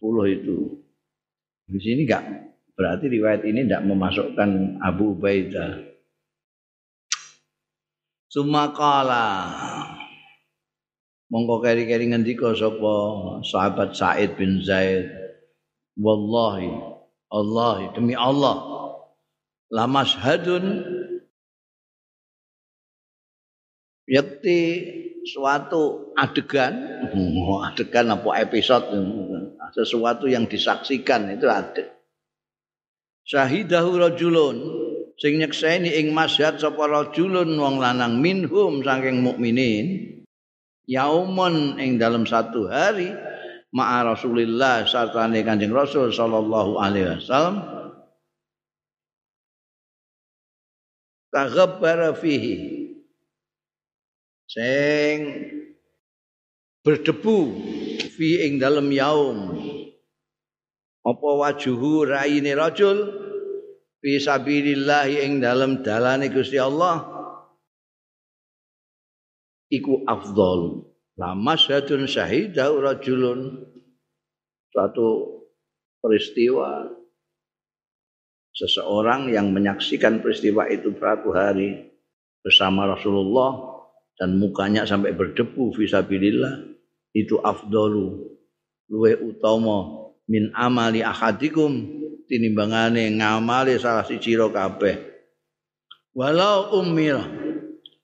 10 0.02 0.36
itu. 0.42 0.58
Di 1.70 1.80
sini 1.80 2.04
enggak 2.10 2.26
berarti 2.74 3.06
riwayat 3.08 3.46
ini 3.46 3.70
tidak 3.70 3.86
memasukkan 3.86 4.82
Abu 4.82 5.14
Ubaidah. 5.14 5.86
Sumakala 8.32 9.28
mongko 11.32 11.64
keri-keri 11.64 12.12
ngendika 12.12 12.58
sapa 12.58 12.96
sahabat 13.46 13.96
Said 13.96 14.36
bin 14.36 14.60
Zaid 14.66 15.08
wallahi 15.96 16.72
Allah 17.32 17.92
demi 17.96 18.16
Allah 18.16 18.60
la 19.72 19.88
mashhadun 19.88 20.84
yakti 24.12 24.60
suatu 25.26 26.14
adegan, 26.18 26.74
oh, 27.14 27.62
adegan 27.62 28.10
apa 28.14 28.30
episode? 28.42 28.90
Sesuatu 29.72 30.28
yang 30.28 30.52
disaksikan 30.52 31.32
itu 31.32 31.48
ada. 31.48 31.88
Syahidahu 33.24 34.02
rajulun. 34.02 34.58
Sing 35.22 35.38
nyekseni 35.38 36.02
ing 36.02 36.18
masyhad 36.18 36.58
sapa 36.58 36.90
rajulun 36.90 37.54
wong 37.54 37.78
lanang 37.78 38.20
minhum 38.20 38.82
saking 38.82 39.22
mukminin. 39.22 40.18
Yaumun 40.90 41.78
ing 41.78 42.02
dalam 42.02 42.26
satu 42.26 42.68
hari 42.68 43.14
ma'a 43.72 44.02
Rasulillah 44.02 44.90
sartane 44.90 45.46
Kanjeng 45.46 45.72
Rasul 45.72 46.10
sallallahu 46.10 46.82
alaihi 46.82 47.22
wasallam. 47.22 47.62
Taghabbara 51.32 52.12
fihi 52.18 52.81
sing 54.52 55.18
berdebu 56.84 57.56
fi 58.12 58.44
ing 58.44 58.60
dalem 58.60 58.92
yaum. 58.92 59.38
Apa 61.02 61.30
wajuhu 61.40 62.06
raine 62.06 62.52
rajul? 62.54 63.00
Fi 64.02 64.18
sabilillah 64.20 65.08
ing 65.08 65.40
dalem 65.40 65.82
dalane 65.82 66.28
Gusti 66.30 66.60
Allah. 66.60 67.06
Iku 69.72 70.04
afdal 70.04 70.84
lama 71.16 71.54
syahidun 71.56 72.06
syahidah 72.06 72.76
rajulun. 72.76 73.72
Suatu 74.74 75.08
peristiwa. 76.04 76.92
Seseorang 78.52 79.32
yang 79.32 79.56
menyaksikan 79.56 80.20
peristiwa 80.20 80.68
itu 80.68 80.92
suatu 80.92 81.32
hari 81.32 81.88
bersama 82.44 82.84
Rasulullah 82.84 83.71
dan 84.22 84.38
mukanya 84.38 84.86
sampai 84.86 85.18
berdebu 85.18 85.74
fisabilillah. 85.74 86.62
Itu 87.10 87.42
afdalu. 87.42 88.38
Luwe 88.94 89.18
utama 89.18 90.06
min 90.30 90.54
amali 90.54 91.02
ahadikum. 91.02 91.98
Tinimbangane 92.30 93.18
ngamali 93.18 93.82
salah 93.82 94.06
siji 94.06 94.38
ro 94.38 94.54
kabeh. 94.54 95.10
Walau 96.14 96.78
umir 96.86 97.18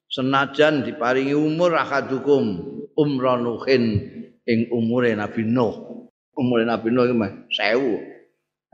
senajan 0.09 0.81
diparingi 0.89 1.37
umur 1.37 1.77
ahadukum 1.77 2.65
umranuhin 2.97 4.09
ing 4.49 4.73
umure 4.73 5.13
Nabi 5.13 5.45
Nuh. 5.45 6.09
Umure 6.33 6.65
Nabi 6.65 6.89
Nuh 6.89 7.05
iki 7.05 7.15
1000 7.61 8.17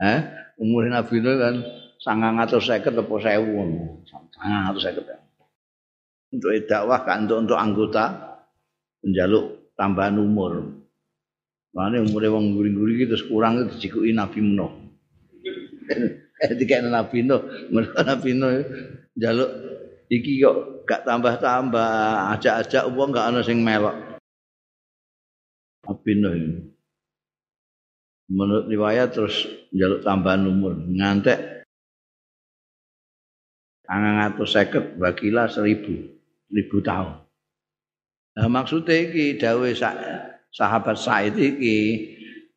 eh 0.00 0.20
umure 0.58 0.88
Nabi 0.90 1.20
Nuh 1.20 1.36
kan 1.38 1.54
950 2.00 2.88
apa 2.88 3.04
1000 3.04 4.10
950 4.10 5.23
untuk 6.34 6.50
dakwah 6.66 7.06
kan 7.06 7.30
untuk 7.30 7.46
untuk 7.46 7.58
anggota 7.58 8.04
menjaluk 9.06 9.74
tambahan 9.78 10.18
umur. 10.18 10.82
Mana 11.74 12.02
umurnya 12.02 12.30
wong 12.30 12.54
guri-guri 12.54 13.02
gitu 13.02 13.18
kurang 13.30 13.58
itu 13.58 13.74
dicikuki 13.74 14.14
Nabi 14.14 14.38
Nuh. 14.42 14.72
Ketika 16.38 16.82
Nabi 16.86 17.26
Nuh, 17.26 17.42
Nabi 17.98 18.30
Nuh 18.34 18.62
jaluk 19.18 19.50
iki 20.10 20.38
kok 20.42 20.86
gak 20.86 21.02
tambah-tambah, 21.02 21.90
ajak-ajak 22.38 22.84
uang 22.94 23.10
gak 23.10 23.28
ada 23.34 23.40
sing 23.42 23.62
melok. 23.62 24.20
Nabi 25.86 26.10
Nuh. 26.14 26.34
Menurut 28.24 28.64
riwayat 28.70 29.12
terus 29.12 29.44
jaluk 29.74 30.00
tambahan 30.00 30.48
umur, 30.48 30.78
ngantek 30.78 31.54
Angang 33.84 34.32
atau 34.32 34.48
seket, 34.48 34.96
bagilah 34.96 35.44
seribu. 35.44 36.13
Ribu 36.50 36.80
tahun. 36.84 37.24
Nah 38.34 38.48
maksudnya 38.50 38.98
iki 38.98 39.38
dawe 39.38 39.70
sahabat 40.50 40.96
Said 40.98 41.38
iki 41.38 41.78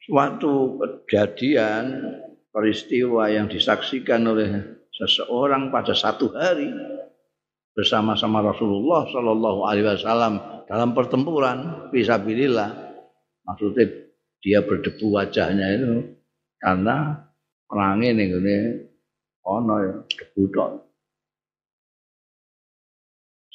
suatu 0.07 0.81
kejadian 0.81 2.01
peristiwa 2.49 3.29
yang 3.29 3.45
disaksikan 3.45 4.25
oleh 4.25 4.49
seseorang 4.95 5.69
pada 5.69 5.93
satu 5.93 6.33
hari 6.33 6.73
bersama-sama 7.77 8.41
Rasulullah 8.41 9.05
Shallallahu 9.05 9.59
Alaihi 9.69 9.85
Wasallam 9.85 10.33
dalam 10.65 10.97
pertempuran 10.97 11.91
fisabilillah 11.93 12.73
maksudnya 13.45 13.85
dia 14.41 14.65
berdebu 14.65 15.13
wajahnya 15.13 15.77
itu 15.77 16.17
karena 16.57 17.21
perangnya 17.69 18.09
nih 18.17 18.27
ini 18.33 18.57
ono 19.45 19.75
ya 19.83 19.95
debu 20.07 20.43
dong. 20.49 20.86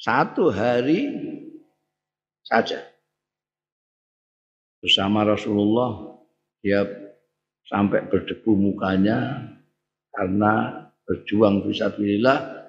Satu 0.03 0.51
hari 0.51 1.07
saja 2.43 2.83
bersama 4.83 5.23
Rasulullah 5.23 6.19
dia 6.59 6.83
sampai 7.71 8.03
berdebu 8.11 8.51
mukanya 8.51 9.47
karena 10.11 10.83
berjuang 11.07 11.63
fisabilillah 11.63 12.67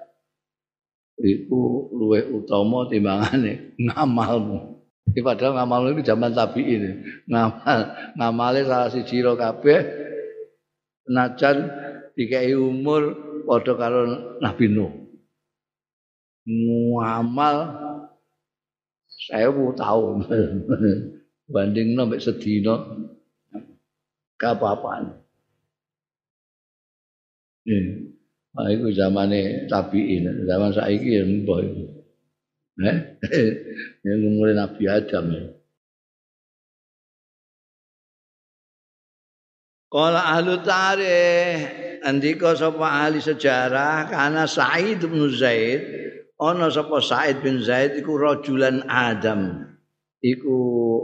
itu 1.27 1.90
luwe 1.90 2.23
utama 2.31 2.87
timbangane 2.87 3.70
ngamalmu. 3.83 4.79
Iki 5.11 5.18
padahal 5.18 5.59
ngamal 5.59 5.90
itu 5.90 6.07
zaman 6.07 6.38
tabi 6.38 6.62
ini. 6.62 6.90
Ngamal 7.27 8.14
ngamale 8.14 8.62
salah 8.62 8.94
si 8.94 9.03
ciro 9.11 9.35
kabeh 9.35 9.83
senajan 11.03 11.66
dikai 12.14 12.55
umur 12.55 13.11
padha 13.42 13.75
karo 13.75 14.01
Nabi 14.38 14.70
Nuh. 14.70 15.04
Ngamal 16.44 17.57
saya 19.09 19.48
mau 19.48 19.72
tahu 19.72 20.20
banding 21.52 21.96
nombek 21.96 22.20
sedino 22.20 23.09
gak 24.37 24.61
apa-apa. 24.61 25.24
Nah, 28.54 28.68
itu 28.68 28.92
zamane 28.92 29.64
tabiin, 29.66 30.44
zaman 30.44 30.70
saiki 30.76 31.16
ya 31.16 31.24
mbah 31.24 31.59
itu. 31.64 31.85
Eh, 32.85 32.98
yang 34.04 34.20
umure 34.28 34.52
Nabi 34.52 34.85
Adam 34.85 35.24
ya. 35.33 35.42
Kala 39.88 40.26
ahlu 40.26 40.59
tarikh 40.66 42.02
andika 42.02 42.59
sapa 42.59 43.07
ahli 43.07 43.22
sejarah 43.22 44.11
karena 44.11 44.42
Said 44.44 45.07
bin 45.07 45.30
Zaid 45.30 46.04
ana 46.40 46.70
sapa 46.70 46.99
Said 46.99 47.42
bin 47.44 47.62
Zaid 47.62 47.99
iku 47.99 48.18
rajulan 48.18 48.87
Adam. 48.87 49.70
Iku 50.25 50.57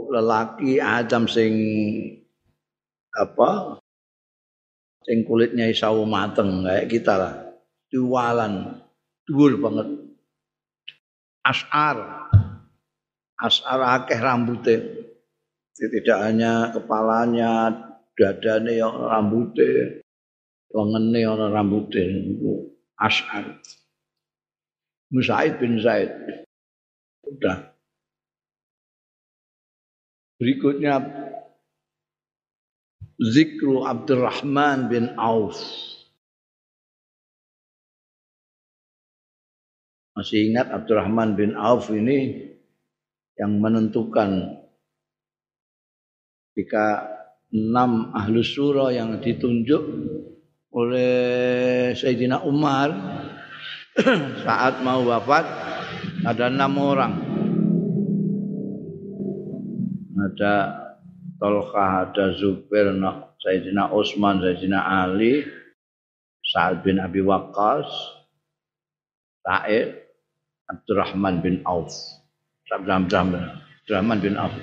lelaki 0.09 0.81
Adam 0.81 1.29
sing 1.29 1.53
apa 3.13 3.77
sing 5.05 5.27
kulitnya 5.27 5.69
isau 5.69 6.03
mateng 6.09 6.65
kayak 6.65 6.89
kita 6.89 7.13
lah. 7.15 7.33
Jualan 7.91 8.81
dhuwur 9.27 9.59
banget. 9.61 9.87
Asar. 11.45 11.97
Asar 13.41 13.79
akeh 13.81 14.21
rambutnya 14.21 15.01
tidak 15.89 16.19
hanya 16.21 16.69
kepalanya 16.69 17.73
dadane 18.13 18.77
yang 18.77 18.93
rambutnya 19.01 19.97
lengene 20.69 21.21
ana 21.25 21.47
rambutnya 21.49 22.05
asar 23.01 23.57
Musaid 25.11 25.59
bin 25.59 25.75
Zaid 25.83 26.07
udah 27.27 27.75
berikutnya 30.39 31.03
zikru 33.21 33.85
Abdurrahman 33.85 34.87
bin 34.89 35.13
Auf. 35.19 35.59
Masih 40.17 40.49
ingat 40.49 40.73
Abdurrahman 40.73 41.35
bin 41.35 41.53
Auf 41.59 41.91
ini 41.93 42.49
yang 43.35 43.59
menentukan 43.59 44.59
jika 46.55 47.05
enam 47.51 48.15
ahlu 48.15 48.43
surah 48.43 48.91
yang 48.91 49.19
ditunjuk 49.19 49.83
oleh 50.71 51.91
Sayyidina 51.95 52.43
Umar 52.47 52.89
saat 54.47 54.79
mau 54.87 55.03
wafat 55.03 55.43
ada 56.23 56.47
enam 56.47 56.73
orang. 56.79 57.13
Ada 60.21 60.53
Tolkah 61.41 62.05
ada 62.05 62.37
Zubair, 62.37 62.93
Sayyidina 63.41 63.89
Utsman, 63.89 64.45
Sayyidina 64.45 64.77
Ali, 64.77 65.41
Sa'ad 66.45 66.85
bin 66.85 67.01
Abi 67.01 67.25
Waqqas, 67.25 67.89
Sa'id, 69.41 69.97
Abdurrahman 70.69 71.41
bin 71.41 71.65
Auf. 71.65 71.89
Abdurrahman 72.69 74.21
bin 74.21 74.37
Auf. 74.37 74.53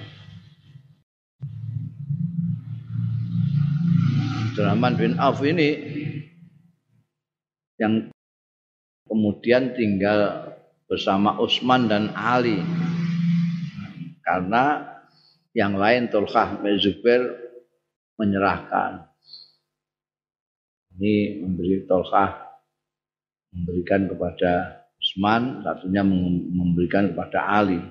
Abdurrahman 4.54 4.94
bin 4.94 5.18
Auf 5.18 5.42
ini 5.42 5.70
yang 7.82 8.14
kemudian 9.18 9.74
tinggal 9.74 10.46
bersama 10.86 11.34
Utsman 11.42 11.90
dan 11.90 12.14
Ali. 12.14 12.62
Karena 14.22 14.94
yang 15.58 15.74
lain 15.74 16.06
Tulkah 16.06 16.62
bin 16.62 16.78
menyerahkan. 18.14 19.10
Ini 20.94 21.42
memberi 21.42 21.82
Tulkah 21.82 22.46
memberikan 23.50 24.06
kepada 24.06 24.52
Usman, 25.02 25.66
satunya 25.66 26.06
memberikan 26.06 27.10
kepada 27.10 27.42
Ali. 27.58 27.82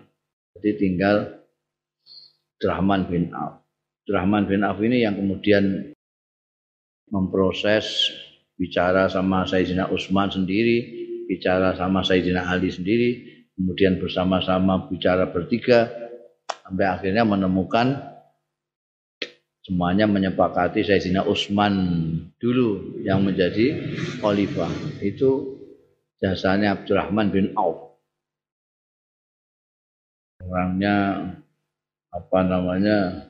Jadi 0.56 0.70
tinggal 0.80 1.44
Abdurrahman 2.56 3.12
bin 3.12 3.36
Auf. 3.36 3.68
Abdurrahman 4.08 4.48
bin 4.48 4.64
Auf 4.64 4.80
ini 4.80 5.04
yang 5.04 5.20
kemudian 5.20 5.92
memproses 7.12 8.16
bicara 8.58 9.06
sama 9.08 9.46
Sayyidina 9.46 9.94
Utsman 9.94 10.34
sendiri, 10.34 10.97
bicara 11.28 11.76
sama 11.76 12.02
Sayyidina 12.02 12.48
Ali 12.48 12.72
sendiri, 12.72 13.10
kemudian 13.60 14.00
bersama-sama 14.00 14.88
bicara 14.88 15.28
bertiga, 15.30 15.92
sampai 16.64 16.88
akhirnya 16.88 17.28
menemukan 17.28 18.00
semuanya 19.68 20.08
menyepakati 20.08 20.88
Sayyidina 20.88 21.28
Utsman 21.28 21.76
dulu 22.40 23.04
yang 23.04 23.28
menjadi 23.28 23.84
khalifah. 24.24 24.72
Itu 25.04 25.60
jasanya 26.24 26.80
Abdurrahman 26.80 27.28
bin 27.28 27.52
Auf. 27.60 28.00
Orangnya 30.48 31.28
apa 32.08 32.40
namanya 32.48 33.28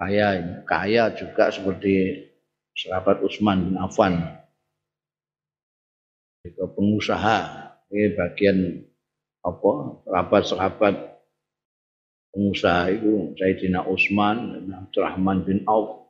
kaya 0.00 0.64
kaya 0.64 1.12
juga 1.12 1.52
seperti 1.52 2.24
sahabat 2.72 3.20
Utsman 3.20 3.68
bin 3.68 3.76
Affan. 3.76 4.39
Itu 6.40 6.64
pengusaha 6.72 7.68
ini 7.92 8.16
bagian 8.16 8.58
apa 9.44 9.70
sahabat-sahabat 10.08 10.94
pengusaha 12.32 12.92
itu 12.94 13.34
Sayyidina 13.36 13.84
Utsman 13.84 14.56
dan 14.56 14.86
Abdurrahman 14.86 15.44
bin 15.44 15.66
Auf. 15.66 16.08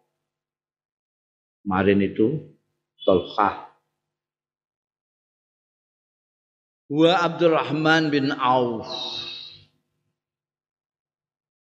Kemarin 1.64 2.00
itu 2.04 2.56
Tolkhah. 3.02 3.74
Wa 6.90 7.12
Abdurrahman 7.22 8.10
bin 8.10 8.34
Auf 8.34 8.86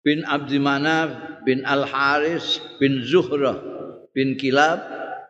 bin 0.06 0.24
Abdi 0.24 0.62
Manaf 0.62 1.42
bin 1.42 1.66
Al 1.66 1.84
Haris 1.84 2.62
bin 2.78 3.02
Zuhrah 3.02 3.58
bin 4.14 4.38
Kilab 4.38 4.78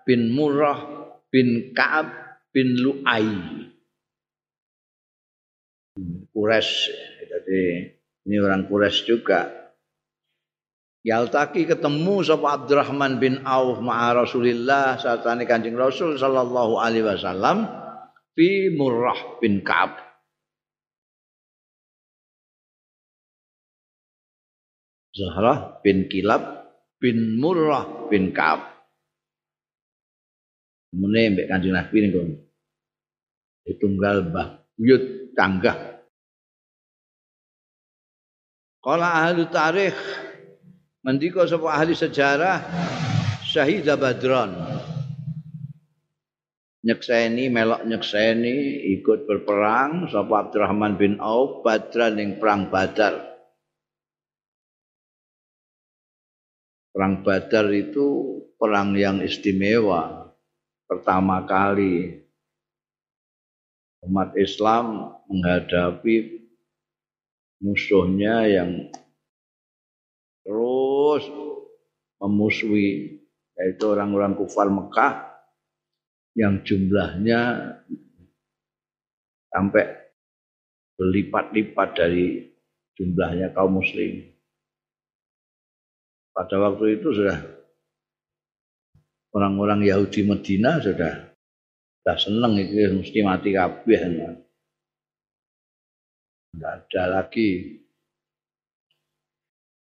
bin 0.04 0.30
Murrah 0.30 0.84
bin 1.32 1.72
Ka'ab 1.72 2.27
bin 2.58 2.74
Lu'ai. 2.82 3.30
Quraisy 6.34 6.90
jadi 7.22 7.62
ini 8.26 8.36
orang 8.42 8.66
Quraisy 8.66 9.06
juga. 9.06 9.46
Yaltaki 11.06 11.70
ketemu 11.70 12.26
sapa 12.26 12.58
Abdurrahman 12.58 13.22
bin 13.22 13.46
Auf 13.46 13.78
ma'a 13.78 14.18
Rasulillah 14.18 14.98
saat 14.98 15.22
ini 15.22 15.46
Kanjeng 15.46 15.78
Rasul 15.78 16.18
sallallahu 16.18 16.82
alaihi 16.82 17.06
wasallam 17.06 17.70
fi 18.34 18.74
Murrah 18.74 19.38
bin 19.38 19.62
Ka'ab. 19.62 19.94
Zahrah 25.14 25.78
bin 25.86 26.10
Kilab 26.10 26.66
bin 26.98 27.38
Murrah 27.38 28.10
bin 28.10 28.34
Ka'ab. 28.34 28.66
Mune 30.98 31.22
mbek 31.36 31.46
Kanjeng 31.46 31.74
Nabi 31.76 31.96
niku. 32.00 32.47
Tunggal 33.76 34.32
Mbah 34.32 34.48
Yud 34.80 35.34
Tanggah. 35.36 36.00
Kala 38.80 39.08
ahli 39.28 39.44
tarikh 39.50 39.98
mendika 41.04 41.44
sapa 41.44 41.76
ahli 41.76 41.92
sejarah 41.92 42.62
Syahida 43.44 43.98
Badron 43.98 44.78
nyekseni 46.88 47.50
melok 47.50 47.84
nyekseni 47.84 48.86
ikut 48.98 49.26
berperang 49.26 50.06
sapa 50.08 50.48
Abdurrahman 50.48 50.94
bin 50.96 51.18
Auf 51.18 51.60
Badran 51.66 52.16
ning 52.16 52.30
perang 52.38 52.70
Badar. 52.70 53.18
Perang 56.94 57.22
Badar 57.22 57.66
itu 57.74 58.40
perang 58.58 58.94
yang 58.96 59.22
istimewa 59.22 60.34
pertama 60.88 61.46
kali 61.46 62.17
umat 64.06 64.34
Islam 64.38 65.16
menghadapi 65.26 66.46
musuhnya 67.58 68.46
yang 68.46 68.70
terus 70.46 71.24
memusuhi 72.22 73.18
yaitu 73.58 73.84
orang-orang 73.90 74.38
kufar 74.38 74.70
Mekah 74.70 75.26
yang 76.38 76.62
jumlahnya 76.62 77.74
sampai 79.50 79.84
berlipat-lipat 80.94 81.88
dari 81.98 82.46
jumlahnya 82.94 83.50
kaum 83.54 83.82
muslim. 83.82 84.22
Pada 86.30 86.54
waktu 86.62 87.02
itu 87.02 87.10
sudah 87.10 87.38
orang-orang 89.34 89.82
Yahudi 89.86 90.22
Medina 90.22 90.78
sudah 90.78 91.27
sudah 92.08 92.24
seneng 92.24 92.56
itu 92.56 92.88
mesti 92.88 93.20
mati 93.20 93.52
kabeh. 93.52 94.00
Tidak 96.56 96.72
ada 96.88 97.04
lagi. 97.20 97.76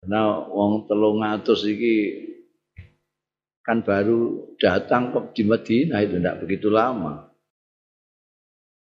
Karena 0.01 0.41
wong 0.49 0.89
telung 0.89 1.21
atus 1.21 1.69
iki 1.69 2.25
kan 3.61 3.85
baru 3.85 4.49
datang 4.57 5.13
ke 5.13 5.37
di 5.37 5.43
Madinah 5.45 6.01
itu 6.01 6.17
tidak 6.17 6.41
begitu 6.41 6.73
lama. 6.73 7.29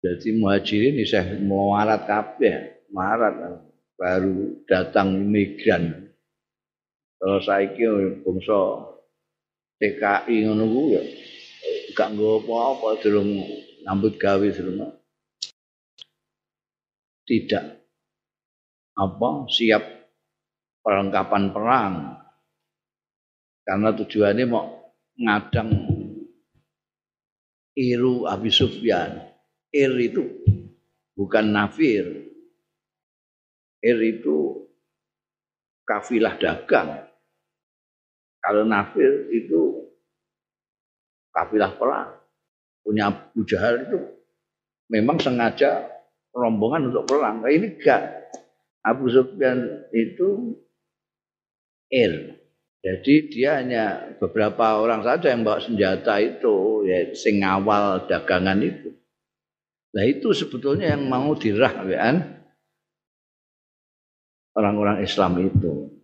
Jadi 0.01 0.33
muhajirin 0.33 0.97
ini 0.97 1.05
saya 1.05 1.37
melarat 1.37 2.09
kabeh, 2.09 2.89
marat 2.97 3.61
baru 4.01 4.57
datang 4.65 5.21
imigran. 5.21 6.17
Kalau 7.21 7.45
saya 7.45 7.77
kira 7.77 8.25
bangsa 8.25 8.89
TKI 9.85 10.49
ngono 10.49 10.97
ya 10.97 11.05
gak 11.93 12.17
nggo 12.17 12.43
apa-apa 12.43 13.01
durung 13.05 13.31
nyambut 13.85 14.17
gawe 14.19 14.49
durung. 14.53 14.93
Tidak 17.23 17.65
apa 18.93 19.31
siap 19.49 19.85
perlengkapan 20.83 21.45
perang 21.55 21.95
karena 23.63 23.89
tujuannya 23.95 24.45
mau 24.51 24.93
ngadang 25.17 25.71
Iru 27.73 28.29
Abi 28.29 28.53
Sufyan. 28.53 29.17
Ir 29.73 29.97
itu 29.97 30.21
bukan 31.17 31.57
nafir. 31.57 32.05
Ir 33.81 33.99
itu 34.05 34.69
kafilah 35.89 36.37
dagang. 36.37 37.09
Kalau 38.45 38.69
nafir 38.69 39.33
itu 39.33 39.72
kafilah 41.33 41.73
perang. 41.75 42.15
Punya 42.85 43.11
Abu 43.11 43.43
Jahal 43.49 43.89
itu 43.89 43.99
memang 44.93 45.19
sengaja 45.19 45.89
rombongan 46.31 46.93
untuk 46.93 47.09
perang. 47.09 47.43
Nah, 47.43 47.51
ini 47.51 47.75
enggak. 47.75 48.31
Abu 48.83 49.07
Sufyan 49.09 49.89
itu 49.95 50.59
ir 51.93 52.43
jadi 52.83 53.15
dia 53.31 53.51
hanya 53.63 53.85
beberapa 54.19 54.83
orang 54.83 55.07
saja 55.07 55.31
yang 55.31 55.47
bawa 55.47 55.63
senjata 55.63 56.19
itu, 56.19 56.83
ya 56.83 57.15
sing 57.15 57.39
awal 57.47 58.11
dagangan 58.11 58.59
itu. 58.59 58.91
Nah 59.95 60.03
itu 60.03 60.35
sebetulnya 60.35 60.99
yang 60.99 61.07
mau 61.07 61.31
dirah 61.39 61.71
kan 61.79 62.43
orang-orang 64.59 65.07
Islam 65.07 65.47
itu. 65.47 65.95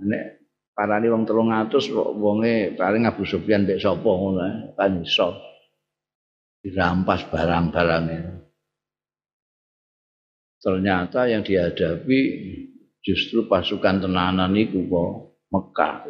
Nek 0.00 0.43
parani 0.74 1.06
wong 1.06 1.22
telung 1.22 1.54
atus 1.54 1.86
kok 1.86 2.18
wonge 2.18 2.74
paling 2.74 3.06
Abu 3.06 3.22
Sufyan 3.22 3.62
mbek 3.62 3.78
sapa 3.78 4.04
ngono 4.04 4.74
kan 4.74 4.92
iso 5.00 5.54
dirampas 6.66 7.30
barang-barangnya. 7.30 8.42
Ternyata 10.58 11.28
yang 11.28 11.44
dihadapi 11.44 12.20
justru 13.04 13.44
pasukan 13.44 14.08
tenanan 14.08 14.56
itu 14.56 14.82
kok 14.88 15.44
Mekah. 15.52 16.08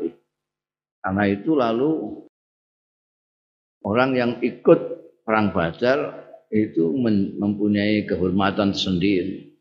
Karena 1.05 1.25
itu 1.27 1.53
lalu 1.59 1.91
orang 3.85 4.11
yang 4.17 4.33
ikut 4.41 4.81
perang 5.27 5.51
Badar 5.51 6.25
itu 6.55 6.95
mempunyai 7.37 8.07
kehormatan 8.07 8.73
sendiri. 8.73 9.59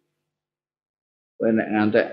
Kowe 1.42 1.50
nek 1.50 1.70
ngantek 1.74 2.08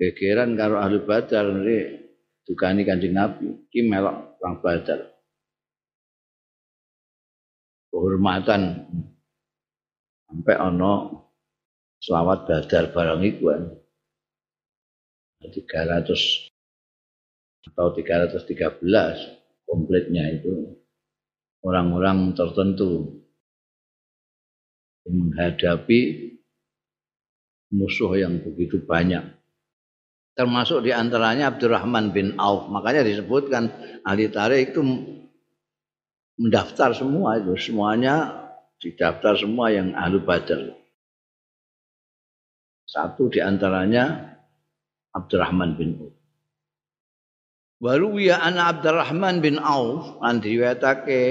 gegeran 0.00 0.58
karo 0.58 0.78
ahli 0.82 0.98
Badar 1.02 1.44
nanti 1.50 2.04
dukani 2.44 2.82
Kanjeng 2.84 3.14
Nabi, 3.16 3.70
ki 3.72 3.80
melok 3.88 4.36
perang 4.38 4.56
Badar. 4.60 5.00
Kehormatan 7.88 8.62
sampai 10.26 10.56
ono 10.58 10.92
selawat 12.02 12.50
Badar 12.50 12.90
barang 12.90 13.22
iku 13.22 13.44
300 15.44 16.50
atau 17.64 17.86
313 17.96 18.82
komplitnya 19.64 20.24
itu 20.36 20.74
orang-orang 21.64 22.36
tertentu 22.36 23.24
menghadapi 25.04 26.00
musuh 27.72 28.16
yang 28.16 28.40
begitu 28.40 28.80
banyak. 28.84 29.43
Termasuk 30.34 30.82
di 30.82 30.90
antaranya 30.90 31.54
Abdurrahman 31.54 32.10
bin 32.10 32.34
Auf. 32.42 32.66
Makanya 32.66 33.06
disebutkan 33.06 33.70
ahli 34.02 34.26
tarikh 34.26 34.74
itu 34.74 34.82
mendaftar 36.42 36.90
semua 36.90 37.38
itu. 37.38 37.54
Semuanya 37.54 38.34
didaftar 38.82 39.38
semua 39.38 39.70
yang 39.70 39.94
ahli 39.94 40.18
badar. 40.18 40.74
Satu 42.90 43.30
di 43.30 43.38
antaranya 43.38 44.34
Abdurrahman 45.14 45.78
bin 45.78 46.02
Auf. 46.02 46.14
Waruwiya 47.78 48.42
ana 48.42 48.74
Abdurrahman 48.74 49.38
bin 49.38 49.62
Auf 49.62 50.18
an 50.18 50.42
diriwayatake 50.42 51.22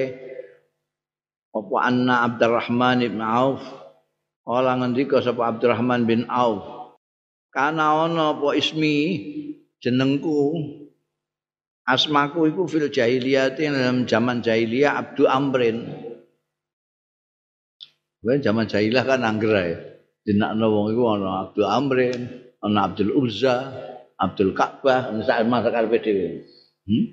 apa 1.54 1.76
anna 1.82 2.24
Abdurrahman 2.28 3.04
bin 3.04 3.20
Auf 3.24 3.63
kala 4.44 4.80
ngendika 4.80 5.24
sapa 5.24 5.56
Abdurrahman 5.56 6.04
bin 6.04 6.28
Auf 6.28 6.83
kana 7.54 8.10
ana 8.10 8.34
apa 8.34 8.58
ismi 8.58 8.98
jenengku 9.78 10.58
asmaku 11.86 12.50
iku 12.50 12.66
fil 12.66 12.89
jahiliyah 12.89 13.54
dalam 13.54 14.10
zaman 14.10 14.42
jahiliyah 14.42 14.98
Abdu 14.98 15.30
Amrin 15.30 16.10
Wen 18.24 18.39
zaman 18.39 18.72
jahiliyah 18.72 19.04
kan 19.04 19.22
angger 19.28 19.52
ya. 19.52 19.76
Dinakno 20.24 20.72
wong 20.72 20.96
iku 20.96 21.04
ana 21.12 21.30
Abdu 21.44 21.68
Amrin, 21.68 22.22
ana 22.63 22.88
Abdul 22.88 23.12
Uzza, 23.20 23.76
Abdul 24.16 24.56
Ka'bah, 24.56 25.12
sak 25.28 25.44
masak 25.44 25.76
karepe 25.76 26.00
dhewe. 26.00 26.28
Hmm? 26.88 27.06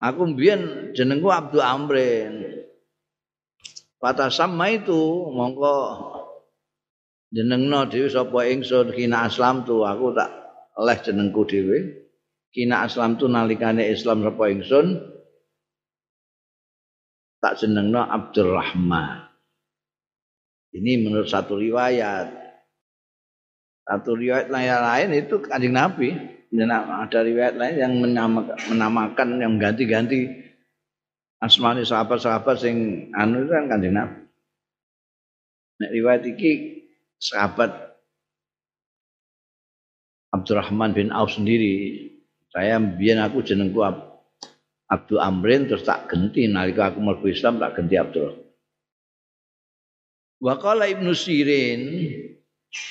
Aku 0.00 0.32
mbiyen 0.32 0.96
jenengku 0.96 1.28
Abdul 1.28 1.60
Amrin. 1.60 2.64
Kata 4.00 4.32
sama 4.32 4.72
itu 4.72 5.28
mongko 5.28 5.76
jenengno 7.28 7.88
dhewe 7.88 8.08
sapa 8.08 8.48
ingsun 8.48 8.92
kina 8.96 9.28
aslam 9.28 9.68
tu 9.68 9.84
aku 9.84 10.16
tak 10.16 10.30
leh 10.80 10.98
jenengku 11.00 11.44
dhewe. 11.44 12.08
Kina 12.48 12.88
aslam 12.88 13.20
tu 13.20 13.28
nalikane 13.28 13.84
Islam 13.92 14.24
sapa 14.24 14.48
ingsun 14.48 14.96
tak 17.38 17.60
jenengno 17.60 18.00
Abdurrahman. 18.00 19.28
Ini 20.72 21.04
menurut 21.04 21.28
satu 21.28 21.56
riwayat. 21.56 22.28
Satu 23.88 24.16
riwayat 24.16 24.48
lain 24.52 25.16
itu 25.16 25.40
kanjeng 25.44 25.76
Nabi. 25.76 26.12
Ada 26.48 27.24
riwayat 27.24 27.60
lain 27.60 27.76
yang 27.76 27.92
menamakan, 28.72 29.36
yang 29.40 29.60
ganti-ganti 29.60 30.28
asmani 31.44 31.84
sahabat-sahabat 31.84 32.56
sing 32.56 33.08
anu 33.12 33.44
kan 33.48 33.68
kanjeng 33.68 33.96
Nabi. 33.96 34.24
Nek 35.78 35.90
riwayat 35.92 36.24
iki 36.24 36.52
sahabat 37.18 37.70
Abdurrahman 40.32 40.94
bin 40.94 41.10
Auf 41.10 41.34
sendiri. 41.34 42.08
Saya 42.48 42.80
biyen 42.80 43.20
aku 43.20 43.44
jenengku 43.44 43.84
Abdul 44.88 45.20
Amrin 45.20 45.68
terus 45.68 45.84
tak 45.84 46.08
ganti 46.08 46.48
nalika 46.48 46.88
aku 46.88 46.98
mlebu 47.04 47.28
Islam 47.28 47.60
tak 47.60 47.76
ganti 47.76 48.00
Abdul. 48.00 48.32
Wa 50.40 50.56
qala 50.56 50.88
Ibnu 50.88 51.12
Sirin 51.12 52.08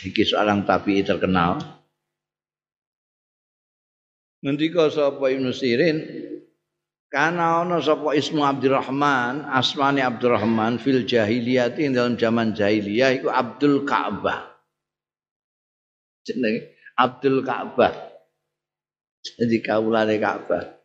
iki 0.05 0.23
seorang 0.27 0.67
tabi'i 0.67 1.01
terkenal 1.01 1.57
ngendika 4.43 4.91
sapa 4.93 5.31
Ibnu 5.31 5.49
Sirin 5.55 6.26
Karena 7.17 7.65
ana 7.65 7.81
sapa 7.81 8.13
ismu 8.13 8.45
Abdurrahman, 8.45 9.49
asmane 9.49 10.05
Abdurrahman 10.05 10.77
fil 10.77 11.01
jahiliyah 11.01 11.73
ing 11.73 11.97
dalam 11.97 12.13
zaman 12.13 12.53
jahiliyah 12.53 13.17
iku 13.17 13.33
Abdul 13.33 13.89
Ka'bah. 13.89 14.53
Jenenge 16.21 16.77
Abdul 16.93 17.41
Ka'bah. 17.41 17.89
Jadi 19.25 19.57
kaulane 19.65 20.21
Ka'bah. 20.21 20.77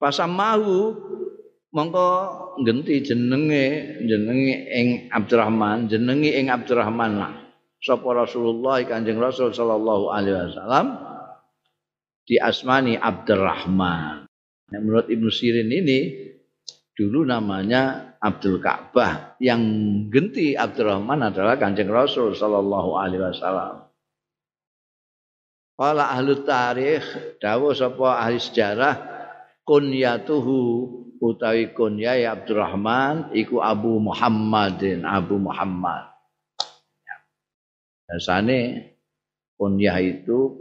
Pasamahu 0.00 1.04
mongko 1.76 2.08
genti 2.64 3.04
jenenge 3.04 3.64
jenenge 4.08 4.56
ing 4.72 4.88
Abdurrahman, 5.12 5.84
jenenge 5.84 6.32
ing 6.32 6.48
Abdurrahman 6.48 7.12
lah. 7.20 7.32
Sapa 7.84 8.08
Rasulullah 8.08 8.80
Kanjeng 8.88 9.20
Rasul 9.20 9.52
sallallahu 9.52 10.08
alaihi 10.08 10.48
wasallam 10.48 10.96
di 12.24 12.40
asmani 12.40 12.96
Abdurrahman. 12.96 14.25
Nah, 14.66 14.78
menurut 14.82 15.06
Ibnu 15.06 15.30
Sirin 15.30 15.70
ini 15.70 16.26
dulu 16.96 17.22
namanya 17.22 18.14
Abdul 18.18 18.58
Ka'bah 18.58 19.38
yang 19.38 19.62
genti 20.10 20.58
Abdurrahman 20.58 21.30
adalah 21.30 21.54
Kanjeng 21.54 21.92
Rasul 21.92 22.34
sallallahu 22.34 22.98
alaihi 22.98 23.22
wasallam. 23.22 23.86
Qala 25.76 26.08
ahli 26.08 26.40
tarikh 26.42 27.36
dawuh 27.36 27.76
sapa 27.76 28.24
ahli 28.24 28.40
sejarah 28.40 28.96
kunyatuhu 29.62 30.58
utawi 31.20 31.70
kunya 31.76 32.16
ya 32.16 32.28
Abdurrahman 32.34 33.36
iku 33.36 33.60
Abu 33.60 34.00
Muhammadin 34.00 35.04
Abu 35.04 35.36
Muhammad. 35.36 36.10
Biasane 38.08 38.94
kunyah 39.60 39.98
itu 40.00 40.54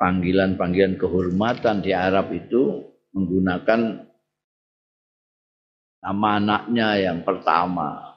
panggilan-panggilan 0.00 0.96
kehormatan 0.96 1.82
di 1.84 1.90
Arab 1.92 2.32
itu 2.32 2.89
menggunakan 3.14 4.06
nama 6.00 6.28
anaknya 6.40 6.88
yang 6.96 7.18
pertama. 7.22 8.16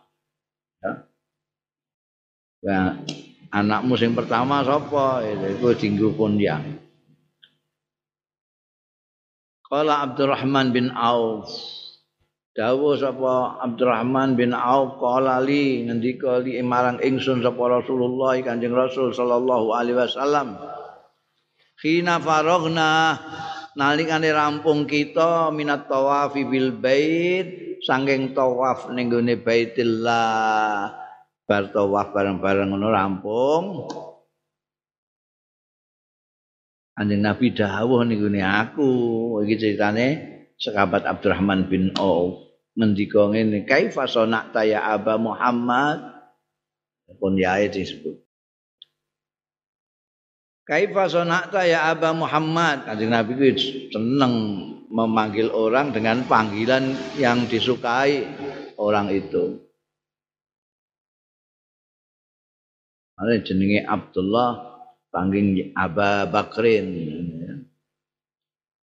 Ya. 0.80 0.92
ya 2.64 2.80
anakmu 3.52 3.94
yang 4.00 4.16
pertama 4.16 4.64
sapa? 4.64 5.22
Itu 5.28 5.74
dinggo 5.76 6.16
pun 6.16 6.40
ya. 6.40 6.64
Kala 9.68 10.06
Abdurrahman 10.06 10.70
bin 10.70 10.94
Auf 10.94 11.50
Dawu 12.54 12.94
sapa 12.94 13.58
Abdurrahman 13.66 14.38
bin 14.38 14.54
Auf 14.54 15.02
kala 15.02 15.42
li 15.42 15.90
ngendika 15.90 16.38
li 16.46 16.62
marang 16.62 17.02
ingsun 17.02 17.42
sapa 17.42 17.82
Rasulullah 17.82 18.38
Kanjeng 18.46 18.78
Rasul 18.78 19.10
sallallahu 19.10 19.74
alaihi 19.74 19.98
wasallam. 19.98 20.62
Khina 21.82 22.22
faragna 22.22 23.18
nalikane 23.74 24.30
rampung 24.30 24.86
kita 24.86 25.50
minat 25.50 25.90
tawafi 25.90 26.46
bil 26.46 26.74
bait 26.74 27.78
saking 27.84 28.32
tawaf 28.32 28.90
ning 28.94 29.12
gone 29.12 29.36
Baitillah 29.36 30.94
bar 31.44 31.64
tawaf 31.76 32.16
bareng-bareng 32.16 32.72
ngono 32.72 32.88
rampung. 32.90 33.66
Anjing 36.94 37.26
Nabi 37.26 37.52
dawuh 37.52 38.06
niku 38.06 38.30
aku. 38.38 38.92
Iki 39.42 39.56
ceritane 39.58 40.08
sahabat 40.62 41.10
Abdurrahman 41.10 41.66
bin 41.68 41.92
Auf. 41.98 42.54
Ngendika 42.78 43.30
ngene 43.30 43.66
kaifa 43.66 44.06
sonakta 44.06 44.66
ya 44.66 44.82
Aba 44.94 45.18
Muhammad? 45.18 46.14
Pun 47.20 47.38
yae 47.38 47.70
disebut 47.70 48.23
Kaifa 50.64 51.12
sonakta 51.12 51.68
ya 51.68 51.92
Aba 51.92 52.16
Muhammad? 52.16 52.88
Kanjeng 52.88 53.12
Nabi 53.12 53.36
itu 53.36 53.92
seneng 53.92 54.34
memanggil 54.88 55.52
orang 55.52 55.92
dengan 55.92 56.24
panggilan 56.24 56.96
yang 57.20 57.44
disukai 57.52 58.24
orang 58.80 59.12
itu. 59.12 59.60
Ada 63.20 63.44
jenenge 63.44 63.84
Abdullah 63.84 64.52
panggil 65.12 65.76
Aba 65.76 66.32
Bakrin. 66.32 66.88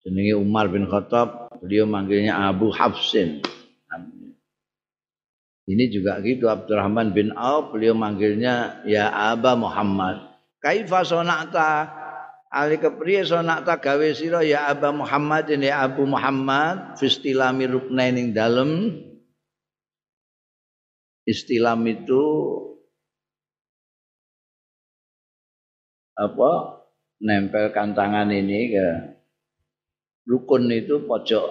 Jenenge 0.05 0.33
Umar 0.35 0.69
bin 0.69 0.85
Khattab, 0.85 1.57
beliau 1.57 1.89
manggilnya 1.89 2.37
Abu 2.37 2.69
Hafsin. 2.69 3.41
Ini 5.63 5.87
juga 5.95 6.19
gitu 6.19 6.51
Abdurrahman 6.51 7.15
bin 7.15 7.31
Auf, 7.33 7.71
beliau 7.71 7.95
manggilnya 7.95 8.83
ya 8.83 9.09
Aba 9.09 9.55
Muhammad. 9.55 10.32
Kaifa 10.63 11.03
sonakta? 11.03 11.91
Ali 12.47 12.79
kepriye 12.79 13.27
sonakta? 13.27 13.83
Gawe 13.83 14.07
sira 14.15 14.39
ya 14.47 14.71
Aba 14.71 14.95
Muhammad 14.95 15.51
ini 15.51 15.67
Abu 15.67 16.07
Muhammad 16.07 16.95
fistilami 16.95 17.67
ruknain 17.67 18.15
ing 18.15 18.31
dalem. 18.31 19.03
Istilam 21.27 21.83
itu 21.87 22.23
apa? 26.15 26.79
Nempelkan 27.23 27.95
tangan 27.95 28.27
ini 28.35 28.75
ke 28.75 28.87
rukun 30.27 30.67
itu 30.71 31.07
pojok. 31.07 31.47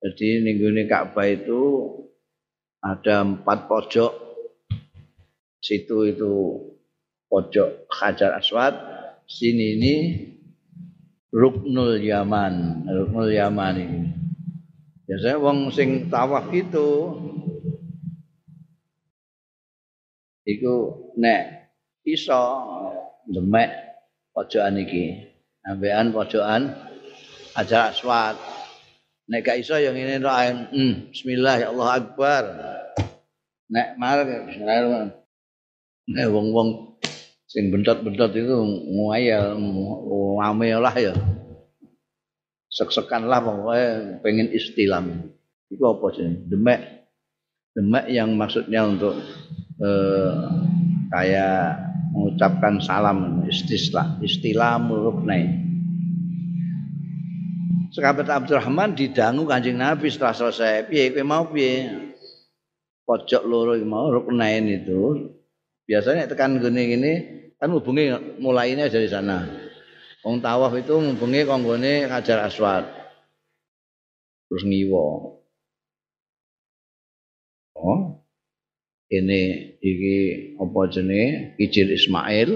Jadi 0.00 0.42
minggu 0.42 0.74
Ka'bah 0.90 1.30
itu 1.30 1.60
ada 2.82 3.22
empat 3.22 3.70
pojok. 3.70 4.12
Situ 5.62 6.08
itu 6.08 6.34
pojok 7.30 7.86
Hajar 7.86 8.34
Aswad 8.34 8.74
sini 9.30 9.78
ini 9.78 9.94
Ruknul 11.30 12.02
Yaman. 12.02 12.84
Ruknul 12.90 13.30
Yaman 13.30 13.74
ini. 13.78 14.02
Biasanya 15.06 15.38
wong 15.38 15.70
sing 15.70 16.10
tawaf 16.10 16.50
itu 16.50 16.90
iku 20.46 20.74
nek 21.14 21.70
iso 22.02 22.42
demek 23.30 23.70
pojokan 24.34 24.82
iki. 24.82 25.30
Ambekan 25.62 26.10
pojokan 26.10 26.74
Hajar 27.54 27.94
Aswad. 27.94 28.34
Nek 29.30 29.46
gak 29.46 29.62
iso 29.62 29.78
yang 29.78 29.94
ini 29.94 30.18
doain 30.18 30.66
hmm, 30.74 31.14
bismillah 31.14 31.62
ya 31.62 31.70
Allah 31.70 32.02
akbar. 32.02 32.42
Nek 33.70 33.94
mar 34.02 34.26
nek 36.10 36.26
wong-wong 36.26 36.89
sing 37.50 37.74
bentot-bentot 37.74 38.30
itu 38.30 38.54
ngame 40.38 40.70
lah 40.78 40.94
ya. 40.94 41.14
Sek-sekan 42.70 43.26
lah 43.26 43.42
pokoknya 43.42 44.22
pengen 44.22 44.54
istilam 44.54 45.34
itu 45.66 45.82
apa 45.82 46.06
sih? 46.14 46.30
Demek. 46.46 47.10
Demek 47.74 48.06
yang 48.06 48.38
maksudnya 48.38 48.86
untuk 48.86 49.18
eh, 49.82 50.34
kayak 51.10 51.90
mengucapkan 52.14 52.78
salam 52.78 53.42
istislah 53.46 54.18
istilah 54.22 54.78
ruknai 54.78 55.66
Sahabat 57.90 58.30
Abdurrahman 58.30 58.94
didangu 58.94 59.50
Kanjeng 59.50 59.74
Nabi 59.74 60.14
setelah 60.14 60.30
selesai. 60.30 60.86
Piye 60.86 61.10
kowe 61.10 61.26
mau 61.26 61.50
piye? 61.50 61.90
Pojok 63.02 63.42
loro 63.42 63.74
mau 63.82 64.06
ruknain 64.14 64.62
itu. 64.70 65.34
Biasanya 65.90 66.30
tekan 66.30 66.62
gini 66.62 66.82
gini 66.86 67.39
kan 67.60 67.68
hubungi 67.76 68.08
mulainya 68.40 68.88
dari 68.88 69.04
sana. 69.04 69.44
Wong 70.24 70.40
tawaf 70.40 70.72
itu 70.80 70.96
hubungi 70.96 71.44
konggone 71.44 72.08
Hajar 72.08 72.48
Aswad. 72.48 72.88
Terus 74.48 74.64
ngiwo. 74.64 75.36
Oh. 77.76 78.00
Ini 79.10 79.40
iki 79.82 80.16
apa 80.54 80.80
jenenge? 80.88 81.58
Kijil 81.58 81.88
Ismail. 81.92 82.50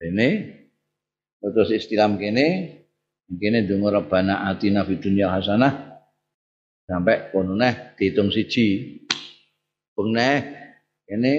Ini 0.00 0.28
terus 1.40 1.70
istilam 1.72 2.18
kene 2.20 2.80
kene 3.30 3.68
donga 3.68 4.00
rabbana 4.00 4.48
atina 4.48 4.82
fid 4.84 5.00
dunya 5.00 5.30
hasanah 5.30 6.02
sampai 6.88 7.30
kono 7.30 7.54
neh 7.54 7.94
dihitung 7.94 8.34
siji. 8.34 8.98
Bung 9.94 10.16
neh 10.16 10.40
ini 11.06 11.34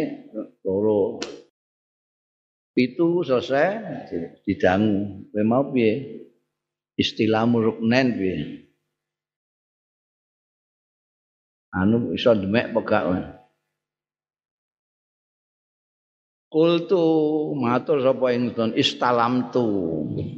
loro 0.63 1.19
Pitu 2.71 3.27
selesai 3.27 4.07
didangu. 4.47 5.27
Kowe 5.31 5.43
mau 5.43 5.67
piye? 5.75 6.23
Istilahmu 6.95 7.57
ruknen 7.59 8.07
piye? 8.15 8.37
Anu 11.75 12.11
iso 12.15 12.31
demek 12.35 12.71
pegak. 12.75 13.03
Kultu 16.51 17.03
matur 17.55 18.03
sapa 18.03 18.35
ingsun 18.35 18.75
istalam 18.75 19.51
tu. 19.55 19.63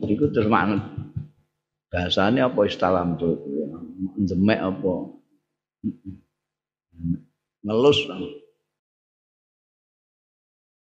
Iku 0.05 0.29
terus 0.29 0.45
makna 0.45 0.93
bahasane 1.93 2.41
apa 2.41 2.65
istalam 2.65 3.21
tu? 3.21 3.37
Demek 4.17 4.57
apa? 4.57 4.93
Ngelus. 7.61 7.97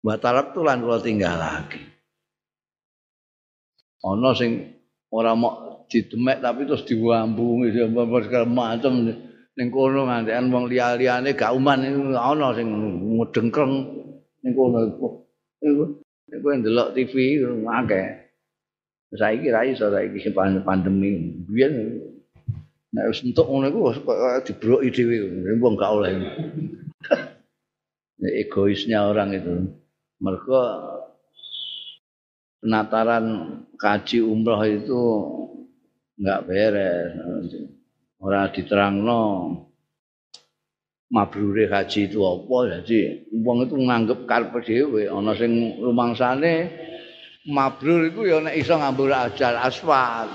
Wa 0.02 0.18
taraktulan 0.18 0.82
kula 0.82 0.98
tinggal 0.98 1.38
lagi. 1.38 1.78
Ana 4.02 4.34
sing 4.34 4.66
ora 5.14 5.38
mau 5.38 5.86
didemek 5.86 6.42
tapi 6.42 6.66
terus 6.66 6.82
diwambungi 6.82 7.70
segala 8.26 8.46
macam 8.50 9.06
ning 9.52 9.68
kono 9.68 10.08
ngantekan 10.08 10.48
wong 10.50 10.66
liya-liyane 10.66 11.36
gak 11.38 11.54
uman 11.54 11.84
ana 12.16 12.56
sing 12.56 12.66
ngedengkreng 13.14 13.72
ning 14.42 14.52
kono 14.58 14.78
iku. 14.90 15.08
Iku 16.32 16.46
ndelok 16.50 16.98
TV 16.98 17.44
akeh. 17.62 18.06
Saiki 19.14 19.54
ra 19.54 19.62
iso 19.62 19.86
saiki 19.86 20.34
pandemi. 20.66 21.38
Biyen 21.46 22.02
nek 22.90 23.06
wis 23.06 23.22
entuk 23.22 23.46
ngono 23.46 23.70
iku 23.70 23.80
dibroki 24.50 24.90
dhewe 24.90 25.62
wong 25.62 25.78
gak 25.78 25.94
oleh. 25.94 26.10
Egoisnya 28.42 29.06
orang 29.06 29.30
itu. 29.34 29.81
Mereka 30.22 30.60
penataran 32.62 33.26
kaji 33.74 34.22
umroh 34.22 34.62
itu 34.62 35.02
enggak 36.22 36.40
beres. 36.46 37.10
Ora 38.22 38.46
diterangno 38.54 39.20
mabrure 41.10 41.66
haji 41.66 42.06
itu 42.06 42.22
apa. 42.22 42.56
Jadi 42.78 43.26
wong 43.42 43.66
itu 43.66 43.74
nganggep 43.74 44.30
karepe 44.30 44.62
dhewe. 44.62 45.10
Ana 45.10 45.34
sing 45.34 45.82
rumangsane 45.82 46.70
mabrur 47.46 48.06
iku 48.06 48.22
ya 48.22 48.38
nek 48.38 48.54
iso 48.54 48.78
ngambur 48.78 49.10
ajal 49.10 49.58
asfal 49.58 50.30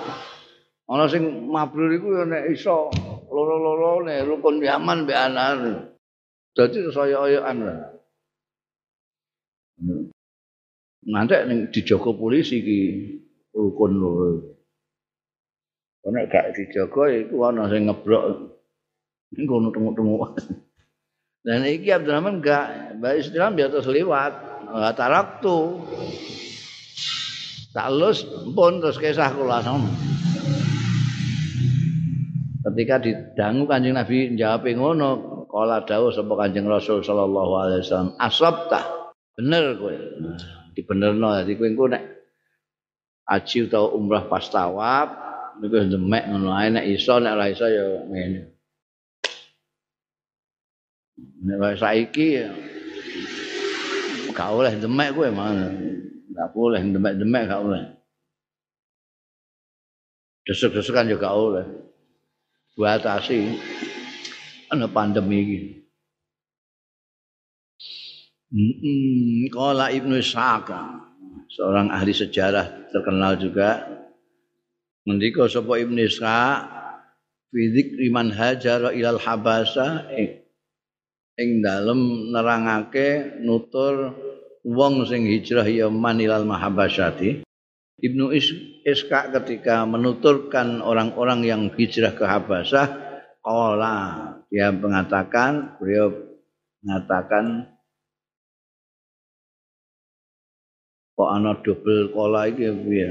ana 0.91 1.05
sing 1.07 1.47
mabrur 1.47 1.87
iku 1.95 2.19
ya 2.19 2.23
nek 2.27 2.51
iso 2.51 2.91
loro-loro 3.31 4.03
nek 4.03 4.27
rukun 4.27 4.59
yaman 4.59 5.07
mbek 5.07 5.15
anak 5.15 5.95
dadi 6.51 6.83
saya-ayoan 6.91 7.63
nanti 11.07 11.35
ning 11.47 11.71
dijogo 11.71 12.19
polisi 12.19 12.59
iki 12.59 12.79
rukun 13.55 13.91
loro 13.95 14.27
nek 16.07 16.27
gak 16.31 16.55
dijogo 16.55 17.07
iku 17.07 17.35
ana 17.47 17.67
sing 17.71 17.87
ngebrok 17.87 18.23
ngono 19.35 19.67
temu-temu 19.75 20.15
Dan 21.47 21.63
iki 21.63 21.95
Abdurrahman 21.95 22.43
enggak, 22.43 22.99
Mbak 22.99 23.13
Islam 23.23 23.55
di 23.55 23.63
atas 23.63 23.87
lewat, 23.87 24.33
enggak 24.67 24.95
tarak 24.99 25.27
tuh. 25.39 25.79
Tak 27.71 27.87
lus 27.95 28.27
pun 28.51 28.83
terus 28.83 28.99
kisah 28.99 29.31
kula 29.31 29.63
Ketika 32.67 32.99
didangu 32.99 33.63
Kanjeng 33.63 33.95
Nabi 33.95 34.35
jawab 34.35 34.67
ngono, 34.67 35.47
kala 35.47 35.87
dawuh 35.87 36.11
sapa 36.11 36.35
Kanjeng 36.35 36.67
Rasul 36.67 36.99
sallallahu 36.99 37.53
alaihi 37.63 37.79
wasallam, 37.87 38.11
asabta. 38.19 38.81
Bener 39.39 39.79
kowe. 39.79 39.95
Dibenerno 40.77 41.33
dadi 41.33 41.57
kowe 41.57 41.65
engko 41.65 41.89
nek 41.89 42.03
haji 43.25 43.65
utawa 43.65 43.97
umrah 43.97 44.29
pas 44.29 44.45
tawaf 44.45 45.09
niku 45.57 45.89
demek 45.89 46.29
ngono 46.29 46.53
ae 46.53 46.69
nek 46.69 46.85
iso 46.85 47.17
nek 47.17 47.33
ora 47.33 47.49
iso 47.49 47.65
ya 47.65 48.05
ngene. 48.05 48.41
Nek 51.49 51.81
saiki 51.81 52.45
gak 54.37 54.49
oleh 54.53 54.77
demek 54.77 55.17
kowe 55.17 55.25
mana. 55.33 55.73
Gak 56.37 56.53
boleh 56.53 56.77
demek-demek 56.85 57.43
gak 57.49 57.61
oleh. 57.65 57.83
Desuk-desukan 60.45 61.09
juga 61.09 61.25
gak 61.25 61.37
oleh. 61.41 61.65
Batasi 62.77 63.57
ana 64.69 64.85
pandemi 64.85 65.37
iki. 65.41 65.59
Kala 69.51 69.91
Ibnu 69.91 70.15
Ishaq, 70.23 70.71
seorang 71.51 71.91
ahli 71.91 72.15
sejarah 72.15 72.87
terkenal 72.91 73.35
juga. 73.35 73.83
Ngendika 75.03 75.47
sapa 75.51 75.79
Ibnu 75.83 75.99
Ishaq, 76.07 76.77
fi 77.51 77.61
dzikri 77.71 78.07
man 78.11 78.31
hajara 78.31 78.91
ilal 78.91 79.19
habasa 79.19 80.07
ing 81.37 81.61
dalem 81.61 82.31
nerangake 82.33 83.39
nutur 83.43 84.15
wong 84.65 85.07
sing 85.07 85.23
hijrah 85.29 85.63
ya 85.63 85.87
manilal 85.87 86.43
mahabasyati 86.43 87.45
Ibnu 87.97 88.29
Iska 88.85 89.33
ketika 89.33 89.81
menuturkan 89.89 90.85
orang-orang 90.85 91.41
yang 91.45 91.61
hijrah 91.73 92.13
ke 92.13 92.25
Habasah 92.29 92.87
qala 93.41 93.95
dia 94.53 94.69
mengatakan 94.69 95.81
beliau 95.81 96.13
mengatakan 96.85 97.73
kok 101.17 101.29
ana 101.33 101.57
double 101.65 102.13
kola 102.13 102.45
iki 102.45 102.69
piye 102.85 103.09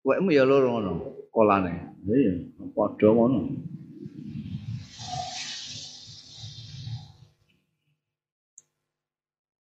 Wekmu 0.00 0.32
ya 0.32 0.48
loro 0.48 0.80
ngono 0.80 0.92
kolane. 1.28 1.76
Iya, 2.08 2.32
padha 2.72 3.08
ngono. 3.12 3.40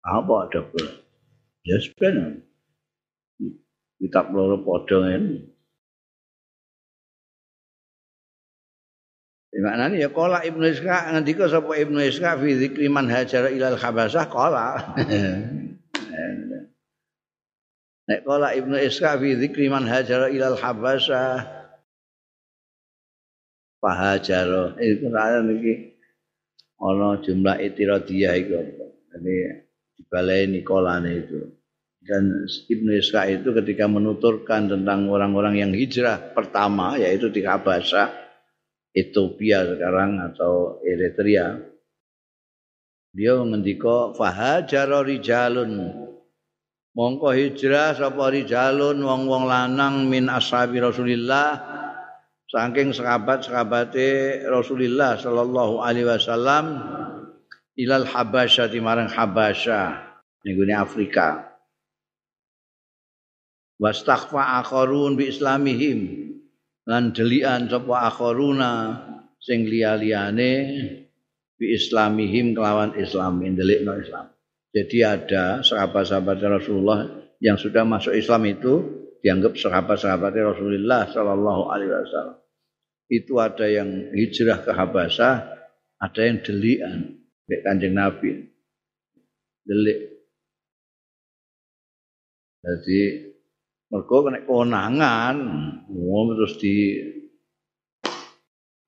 apa 0.09 0.49
ada 0.49 0.61
ya 1.61 1.77
sebenarnya 1.77 2.41
kitab 4.01 4.33
loro 4.33 4.57
podo 4.65 5.05
ini 5.05 5.45
Di 9.49 9.57
mana 9.65 9.89
ya 9.89 10.13
kola 10.13 10.45
Ibnu 10.45 10.61
Iska 10.61 11.09
nanti 11.09 11.33
kau 11.33 11.49
sapa 11.49 11.73
Ibnu 11.73 11.97
Iska 12.05 12.37
fi 12.37 12.53
dzikri 12.53 12.85
man 12.85 13.09
hajar 13.09 13.49
ilal 13.49 13.81
khabasah 13.81 14.29
kola. 14.29 14.77
Nek 18.09 18.25
kola 18.25 18.53
Ibnu 18.53 18.77
Iska 18.77 19.17
fi 19.17 19.33
dzikri 19.33 19.73
man 19.73 19.89
hajar 19.89 20.29
ilal 20.29 20.57
habasah 20.57 21.59
Pahajaro 23.79 24.75
itu 24.83 25.07
ada 25.07 25.39
niki 25.39 25.95
ana 26.83 27.15
jumlah 27.23 27.63
itiradiyah 27.63 28.33
iku. 28.35 28.59
Jadi 29.15 29.35
dibaleni 29.95 30.59
kolane 30.67 31.11
itu. 31.15 31.39
Dan 32.03 32.47
Ibnu 32.47 32.91
Ishaq 32.99 33.39
itu 33.39 33.49
ketika 33.55 33.87
menuturkan 33.87 34.67
tentang 34.67 35.07
orang-orang 35.07 35.59
yang 35.59 35.71
hijrah 35.71 36.35
pertama 36.35 36.99
yaitu 36.99 37.31
di 37.31 37.43
Habasha, 37.43 38.11
Ethiopia 38.93 39.65
sekarang 39.65 40.17
atau 40.21 40.81
Eritrea. 40.81 41.61
Dia 43.13 43.37
mengendika 43.41 44.13
fahajara 44.13 45.01
rijalun 45.01 45.93
mongko 46.93 47.33
hijrah 47.33 47.97
sapa 47.97 48.29
rijalun 48.29 49.01
wong-wong 49.01 49.49
lanang 49.49 50.05
min 50.05 50.29
ashabi 50.29 50.77
Rasulillah 50.77 51.57
saking 52.49 52.93
sahabat-sahabate 52.93 54.41
Rasulullah 54.45 55.17
sallallahu 55.17 55.81
alaihi 55.81 56.05
wasallam 56.05 56.65
ilal 57.77 58.05
Habasya 58.05 58.69
di 58.69 58.77
marang 58.81 59.09
Habasya 59.09 60.05
ning 60.45 60.57
Afrika. 60.73 61.49
Wastaghfa 63.79 64.59
akharun 64.59 65.15
bi 65.15 65.31
islamihim 65.31 66.28
lan 66.89 67.13
delian 67.13 67.69
sapa 67.69 68.09
akharuna 68.09 68.71
sing 69.37 69.69
liya-liyane 69.69 70.51
bi 71.53 71.65
islamihim 71.77 72.57
kelawan 72.57 72.97
Islam 72.97 73.45
ndelikno 73.45 73.93
Islam. 74.01 74.33
Jadi 74.73 75.05
ada 75.05 75.61
sahabat-sahabat 75.61 76.41
Rasulullah 76.41 77.05
yang 77.37 77.61
sudah 77.61 77.85
masuk 77.85 78.17
Islam 78.17 78.41
itu 78.49 78.73
dianggap 79.21 79.53
sahabat-sahabat 79.53 80.33
Rasulullah 80.33 81.05
Shallallahu 81.09 81.61
Alaihi 81.69 81.93
Wasallam. 81.93 82.37
Itu 83.09 83.41
ada 83.41 83.65
yang 83.65 84.13
hijrah 84.13 84.61
ke 84.61 84.71
Habasyah, 84.73 85.35
ada 85.97 86.21
yang 86.21 86.37
delian. 86.45 86.97
Mek 87.49 87.65
Kanjeng 87.65 87.97
Nabi. 87.97 88.45
Delik. 89.65 89.99
Jadi 92.61 93.28
mergo 93.89 94.17
kena 94.25 94.45
konangan, 94.45 95.37
wong 95.89 96.25
terus 96.37 96.53
di 96.61 96.75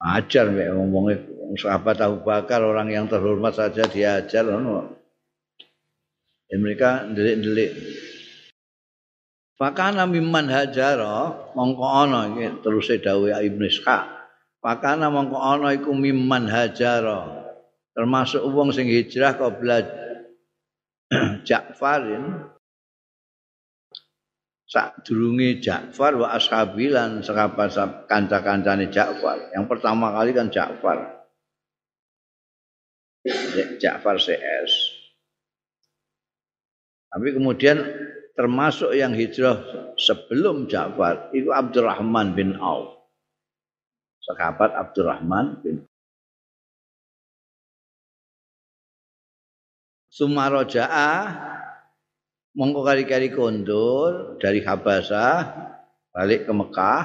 ajar 0.01 0.49
mek 0.49 0.69
ngomongnya 0.73 1.17
sahabat 1.57 1.97
Abu 2.01 2.25
Bakar 2.25 2.61
orang 2.63 2.89
yang 2.93 3.05
terhormat 3.09 3.57
saja 3.57 3.85
diajar 3.89 4.45
ngono. 4.45 4.97
Ya, 6.51 6.55
mereka 6.59 7.07
delik-delik. 7.09 7.71
Fakana 9.55 10.09
mimman 10.09 10.49
hajara 10.49 11.53
mongko 11.53 11.85
ana 11.85 12.33
iki 12.33 12.65
terus 12.65 12.89
dawuh 12.97 13.29
Ibnu 13.29 13.65
Ishaq. 13.69 14.03
Fakana 14.57 15.13
mongko 15.13 15.37
ana 15.37 15.77
iku 15.77 15.93
mimman 15.93 16.49
hajara 16.49 17.45
termasuk 17.93 18.41
wong 18.41 18.73
sing 18.73 18.89
hijrah 18.89 19.37
qabla 19.37 19.85
Ja'farin 21.47 22.51
sak 24.71 25.03
durunge 25.03 25.59
Ja'far 25.59 26.15
wa 26.15 26.31
ashabilan 26.31 27.19
sekabat 27.19 27.75
kanca-kancane 28.07 28.87
Ja'far. 28.87 29.51
Yang 29.51 29.65
pertama 29.67 30.15
kali 30.15 30.31
kan 30.31 30.47
Ja'far. 30.47 31.27
Ja'far 33.83 34.15
CS. 34.15 34.71
Tapi 37.11 37.27
kemudian 37.35 37.83
termasuk 38.31 38.95
yang 38.95 39.11
hijrah 39.11 39.59
sebelum 39.99 40.71
Ja'far 40.71 41.35
itu 41.35 41.51
Abdurrahman 41.51 42.31
bin 42.31 42.55
Auf. 42.55 42.95
Sahabat 44.23 44.71
Abdurrahman 44.71 45.59
bin 45.59 45.83
Sumaroja'a 50.07 51.11
mongko 52.55 52.83
kari-kari 52.83 53.31
kondur 53.31 54.35
dari 54.37 54.63
Habasah 54.63 55.39
balik 56.11 56.47
ke 56.47 56.53
Mekah. 56.53 57.03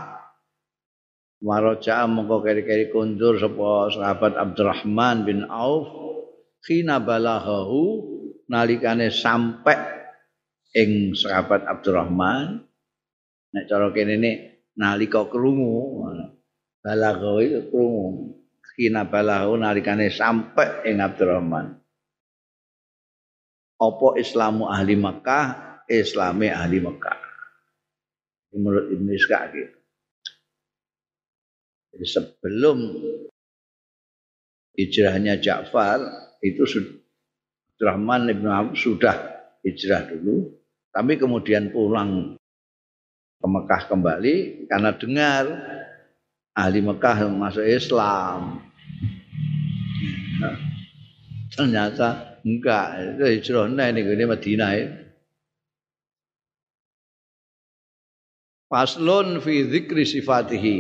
Sumaroja'a 1.36 2.08
mongko 2.08 2.42
kari-kari 2.42 2.90
kondur 2.90 3.38
sapa 3.38 3.92
sahabat 3.92 4.32
Abdurrahman 4.34 5.28
bin 5.28 5.46
Auf. 5.46 5.86
Khina 6.66 6.98
balaghahu 6.98 8.02
nalikane 8.50 9.14
sampai 9.14 9.78
ing 10.74 11.14
sahabat 11.14 11.62
Abdurrahman. 11.62 12.66
Nek 13.54 13.64
cara 13.70 13.94
kene 13.94 14.18
ne 14.18 14.32
nalika 14.74 15.30
krungu 15.30 16.10
balaghahu 16.82 17.38
itu 17.38 17.60
krungu. 17.70 18.34
Khina 18.74 19.06
balaghahu 19.06 19.62
nalikane 19.62 20.10
sampai 20.10 20.90
ing 20.90 20.98
Abdurrahman 20.98 21.85
apa 23.76 24.16
Islamu 24.16 24.68
ahli 24.68 24.96
Mekah, 24.96 25.46
Islami 25.88 26.48
ahli 26.48 26.80
Mekah. 26.80 27.18
Menurut 28.56 28.88
Ibn 28.88 29.06
Ishaq 29.12 29.42
gitu. 29.52 29.78
Sebelum 31.96 32.78
hijrahnya 34.76 35.40
Ja'far 35.40 36.00
itu 36.44 36.64
Rahman 37.80 38.28
Ibn 38.28 38.46
Auf 38.52 38.68
sudah 38.76 39.16
hijrah 39.64 40.08
dulu, 40.08 40.52
tapi 40.92 41.16
kemudian 41.16 41.72
pulang 41.72 42.36
ke 43.36 43.46
Mekah 43.48 43.82
kembali 43.88 44.68
karena 44.68 44.90
dengar 44.96 45.44
ahli 46.56 46.80
Mekah 46.84 47.28
masuk 47.32 47.64
Islam. 47.64 48.60
Nah, 50.36 50.56
ternyata 51.52 52.35
Enggak, 52.46 53.18
itu 53.18 53.24
hijrah 53.26 53.66
nah 53.66 53.90
ini 53.90 54.22
Madinah 54.22 54.70
ya. 54.78 54.86
Faslun 58.70 59.42
fi 59.42 59.66
dzikri 59.66 60.06
sifatihi. 60.06 60.78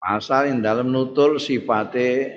Pasal 0.00 0.56
yang 0.56 0.64
dalam 0.64 0.88
nutur 0.88 1.36
sifate 1.36 2.32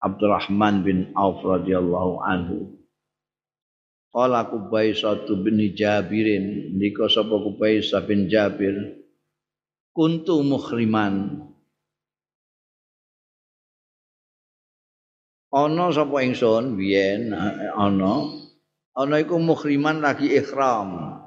Abdurrahman 0.00 0.80
bin 0.80 0.98
Auf 1.12 1.44
radhiyallahu 1.44 2.24
anhu. 2.24 2.58
Qala 4.12 4.48
Kubaisah 4.48 5.28
bin 5.44 5.60
Jabirin, 5.76 6.76
nika 6.76 7.08
sapa 7.08 7.32
Kubaisah 7.32 8.04
bin 8.04 8.28
Jabir, 8.32 8.96
kuntu 9.92 10.40
mukhriman 10.44 11.48
ana 15.52 15.92
sapa 15.92 16.24
ingsun? 16.24 16.80
Biyen 16.80 17.30
ana. 17.76 18.14
Ana 18.92 19.16
iku 19.20 19.40
muhriman 19.40 20.04
lagi 20.04 20.28
ikhram 20.28 21.22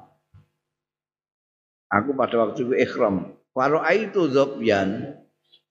aku 1.90 2.10
pada 2.14 2.34
waktu 2.46 2.66
itu 2.66 2.74
ikhram 2.76 3.34
faro 3.54 3.82
itu 3.88 4.30
zobyan. 4.30 5.22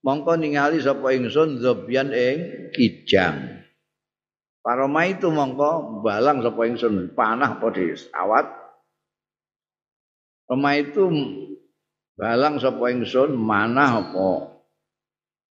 Mongko 0.06 0.38
ningali 0.38 0.78
sapa 0.86 1.18
ingsun 1.18 1.58
zobyan 1.66 2.14
ing 2.14 2.70
kijang. 2.78 3.66
Paroma 4.62 5.10
itu 5.10 5.34
mongko 5.34 6.02
balang 6.06 6.46
sapa 6.46 6.62
ingsun. 6.70 7.14
Panah 7.18 7.58
apa 7.58 7.74
awat 8.14 8.46
Roma 10.46 10.78
itu 10.78 11.10
balang 12.14 12.62
sapa 12.62 12.94
ingsun 12.94 13.34
manah 13.34 14.06
apa? 14.06 14.62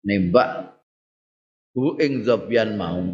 Nembak 0.08 0.77
hu 1.78 1.94
ing 2.02 2.26
zabyan 2.26 2.74
mau. 2.74 3.06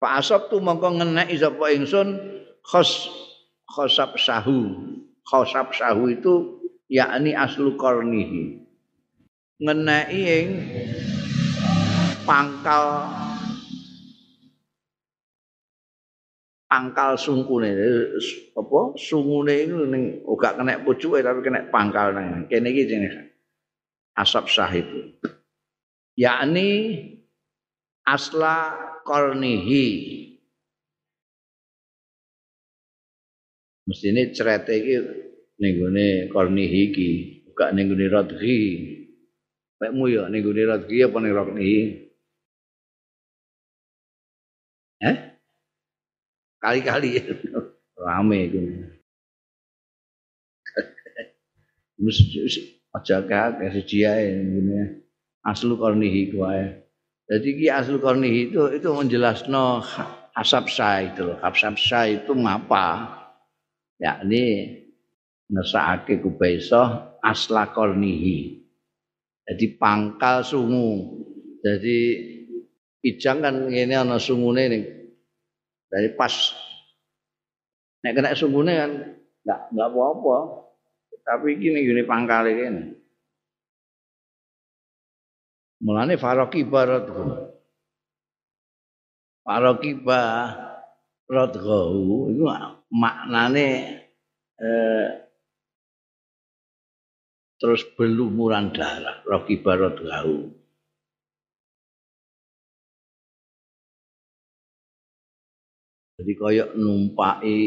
Pak 0.00 0.24
Asop 0.24 0.48
tu 0.48 0.56
mongko 0.56 0.96
ngenek 0.96 1.28
sapa 1.36 1.68
ingsun 1.76 2.16
khos 2.64 3.12
khosab 3.68 4.16
sahu. 4.16 4.72
Khosab 5.28 5.76
sahu 5.76 6.16
itu 6.16 6.64
yakni 6.88 7.36
aslu 7.36 7.76
kornihi. 7.76 8.64
Ngeneki 9.60 10.20
ing 10.24 10.46
pangkal 12.24 13.04
pangkal 16.70 17.20
sungkune. 17.20 17.74
Apa? 18.56 18.96
Sungune 18.96 19.54
itu 19.60 19.76
ning 19.84 20.24
ora 20.24 20.56
kena 20.56 20.80
pucuke 20.80 21.20
tapi 21.20 21.44
kena 21.44 21.68
pangkal 21.68 22.16
nang. 22.16 22.48
Kene 22.48 22.70
iki 22.72 22.88
jenenge 22.88 23.27
asap 24.18 24.44
sah 24.50 24.72
itu 24.74 25.14
yakni 26.18 26.70
asla 28.02 28.74
kornihi. 29.06 29.86
Mesti 33.88 34.06
ini 34.12 34.22
cerita 34.36 34.68
ini 34.74 35.00
nenggone 35.56 36.28
kornihi 36.28 36.82
ki 36.92 37.10
buka 37.48 37.72
nenggone 37.72 38.06
rodhi. 38.10 38.58
Pekmu 39.78 40.10
ya 40.10 40.26
nenggone 40.26 40.62
rodhi 40.66 41.06
apa 41.06 41.16
ning 41.22 41.32
roknihi 41.32 41.78
eh? 45.06 45.16
Kali-kali. 46.58 47.22
Rame 47.98 48.38
itu 48.46 48.60
aja 52.98 53.22
kakek 53.22 53.70
siji 53.78 54.02
ae 54.02 54.34
ngene 54.42 55.06
aslu 55.46 55.78
kornihi 55.78 56.34
kuwi 56.34 56.88
jadi 57.28 57.48
ki 57.60 57.66
aslu 57.68 58.00
kornihi 58.00 58.48
itu 58.48 58.72
itu 58.72 58.88
menjelasno 58.88 59.84
asap 60.32 60.64
sai 60.72 61.12
itu 61.12 61.28
loh. 61.28 61.36
Asap 61.44 61.76
itu 62.08 62.32
ngapa? 62.32 62.86
Yakni 64.00 64.44
ngesake 65.52 66.24
kubaiso 66.24 66.80
asla 67.20 67.68
kornihi. 67.76 68.64
Jadi 69.44 69.66
pangkal 69.76 70.40
sungu. 70.40 71.20
Jadi 71.60 71.98
ijang 73.04 73.44
kan 73.44 73.54
ini 73.68 73.92
ana 73.92 74.16
sungune 74.16 74.64
nih 74.72 74.82
dari 75.92 76.08
pas. 76.16 76.32
Nek 78.00 78.12
kena 78.16 78.32
sungune 78.32 78.72
kan 78.72 78.90
enggak 79.44 79.60
enggak 79.68 79.88
apa-apa 79.92 80.36
tapi 81.28 81.60
iki 81.60 81.68
ning 81.68 81.84
gone 81.84 82.02
pangkale 82.08 82.50
kene. 82.56 82.82
Mulane 85.84 86.16
faroki 86.16 86.64
barat. 86.64 87.04
Faroki 89.44 89.92
ba 90.00 90.20
radghahu 91.28 92.32
itu 92.32 92.44
maknane 92.88 93.68
eh, 94.56 95.08
terus 97.60 97.84
belumuran 97.92 98.72
darah 98.72 99.20
roki 99.28 99.60
barat 99.60 100.00
gahu. 100.00 100.48
Jadi 106.18 106.32
koyok 106.34 106.70
numpai 106.74 107.60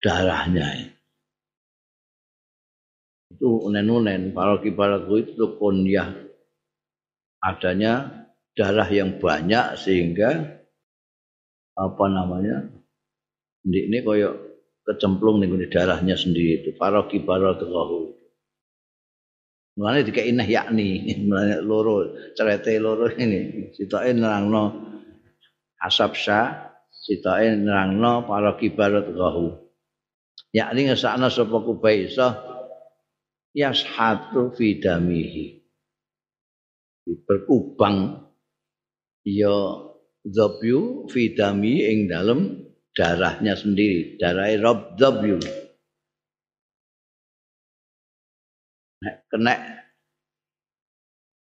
darahnya. 0.00 0.95
Itu 3.32 3.66
unen-unen. 3.66 4.30
Para 4.30 4.58
kibaraku 4.62 5.26
itu 5.26 5.58
kunyah 5.58 6.14
adanya 7.42 8.26
darah 8.56 8.88
yang 8.88 9.18
banyak 9.18 9.76
sehingga 9.78 10.62
apa 11.76 12.04
namanya 12.08 12.72
ini, 13.66 14.00
koyok 14.00 14.34
kecemplung 14.86 15.42
nih 15.42 15.68
darahnya 15.68 16.14
sendiri 16.14 16.62
itu. 16.62 16.70
Para 16.78 17.04
kibaratuhu 17.04 18.14
mulanya 19.76 20.08
tiga 20.08 20.24
inah 20.24 20.48
yakni 20.48 21.04
mulanya 21.28 21.60
loro 21.60 22.14
cerete 22.32 22.78
loro 22.80 23.10
ini. 23.12 23.74
Sitain 23.76 24.22
nerangno 24.22 24.72
asap 25.82 26.16
sah 26.16 26.72
sitain 26.88 27.66
nerangno 27.66 28.24
para 28.24 28.56
kibaratuhu 28.56 29.52
yakni 30.56 30.88
ngesakna 30.88 31.28
sapa 31.28 31.60
kubaisah 31.60 32.55
yashatu 33.56 34.52
fi 34.52 34.76
damihi 34.76 35.64
berkubang 37.24 38.28
ya 39.24 39.56
zabyu 40.28 41.08
fi 41.08 41.32
dami 41.32 41.88
ing 41.88 42.12
dalem 42.12 42.68
darahnya 42.92 43.56
sendiri 43.56 44.20
darah 44.20 44.52
rob 44.60 45.00
zabyu 45.00 45.40
nek 49.00 49.16
kena 49.32 49.54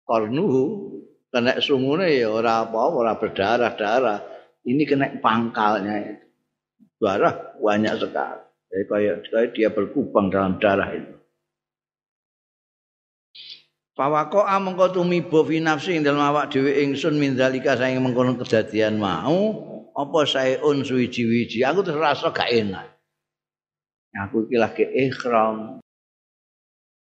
kornuhu 0.08 0.96
kena 1.28 1.60
sungune 1.60 2.08
ya 2.08 2.32
ora 2.32 2.64
apa 2.64 2.80
ora 2.88 3.12
berdarah-darah. 3.20 4.20
Ini 4.64 4.82
kena 4.84 5.06
pangkalnya. 5.20 6.24
Darah 6.98 7.56
banyak 7.60 7.94
sekali. 8.00 8.42
Jadi 8.68 8.84
kayak, 8.84 9.16
kayak 9.32 9.50
dia 9.56 9.68
berkubang 9.72 10.28
dalam 10.28 10.60
darah 10.60 10.92
itu. 10.92 11.17
Pawako 13.98 14.46
amangka 14.46 14.94
tumiba 14.94 15.42
fi 15.42 15.58
nafsi 15.58 15.98
ing 15.98 16.06
dalem 16.06 16.22
awak 16.22 16.54
dhewe 16.54 16.70
ingsun 16.86 17.18
min 17.18 17.34
zalika 17.34 17.74
saing 17.74 17.98
mengkono 17.98 18.38
kejadian 18.38 18.94
mau 18.94 19.58
apa 19.90 20.22
saeun 20.22 20.86
suwiji-wiji 20.86 21.66
aku 21.66 21.82
terus 21.82 21.98
rasa 21.98 22.30
gak 22.30 22.46
enak. 22.46 22.94
Aku 24.14 24.46
iki 24.46 24.54
lagi 24.54 24.86
ikhram. 24.86 25.82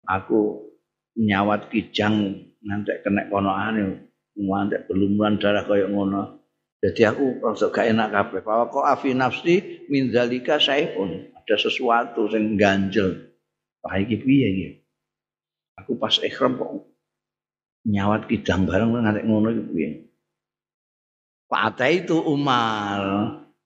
Aku 0.06 0.70
nyawat 1.18 1.74
kijang 1.74 2.46
ngantek 2.62 3.02
kena 3.02 3.34
konoane 3.34 4.06
ngantek 4.38 4.86
belumuran 4.86 5.42
darah 5.42 5.66
kaya 5.66 5.90
ngono. 5.90 6.46
Jadi 6.86 7.02
aku 7.02 7.42
rasa 7.42 7.74
gak 7.74 7.98
enak 7.98 8.14
kabeh. 8.14 8.46
Pawako 8.46 8.86
afi 8.86 9.18
nafsi 9.18 9.90
min 9.90 10.14
zalika 10.14 10.62
saeun 10.62 11.34
ada 11.34 11.56
sesuatu 11.58 12.30
sing 12.30 12.62
ganjel. 12.62 13.34
Wah 13.82 13.98
iki 13.98 14.22
piye 14.22 14.48
iki? 14.54 14.85
Aku 15.80 16.00
pas 16.00 16.16
ikhram 16.24 16.56
kok 16.58 16.96
nyawat 17.86 18.26
kidang 18.26 18.66
bareng 18.66 18.98
ngarek 18.98 19.24
ngono 19.24 19.48
iku 19.54 19.64
piye? 19.72 19.90
Pak 21.46 21.78
itu 21.86 22.18
Umar. 22.26 23.02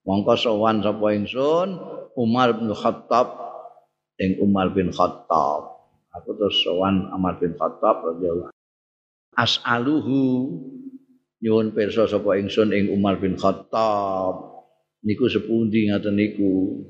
Mongko 0.03 0.35
sowan 0.35 0.83
sapa 0.83 1.15
ingsun? 1.15 1.79
Umar 2.19 2.51
bin 2.59 2.75
Khattab. 2.75 3.39
Ing 4.19 4.35
Umar 4.43 4.75
bin 4.75 4.91
Khattab. 4.91 5.79
Aku 6.11 6.35
terus 6.35 6.59
sowan 6.59 7.07
Umar 7.15 7.39
bin 7.39 7.55
Khattab 7.55 8.03
radhiyallahu 8.03 8.51
as'aluhu. 9.39 10.19
Nyuwun 11.39 11.71
pirsa 11.71 12.03
sapa 12.11 12.35
ingsun 12.35 12.75
ing 12.75 12.91
Umar 12.91 13.15
bin 13.15 13.39
Khattab. 13.39 14.59
Niku 15.07 15.31
sepundi 15.31 15.87
ngaten 15.87 16.19
niku? 16.19 16.83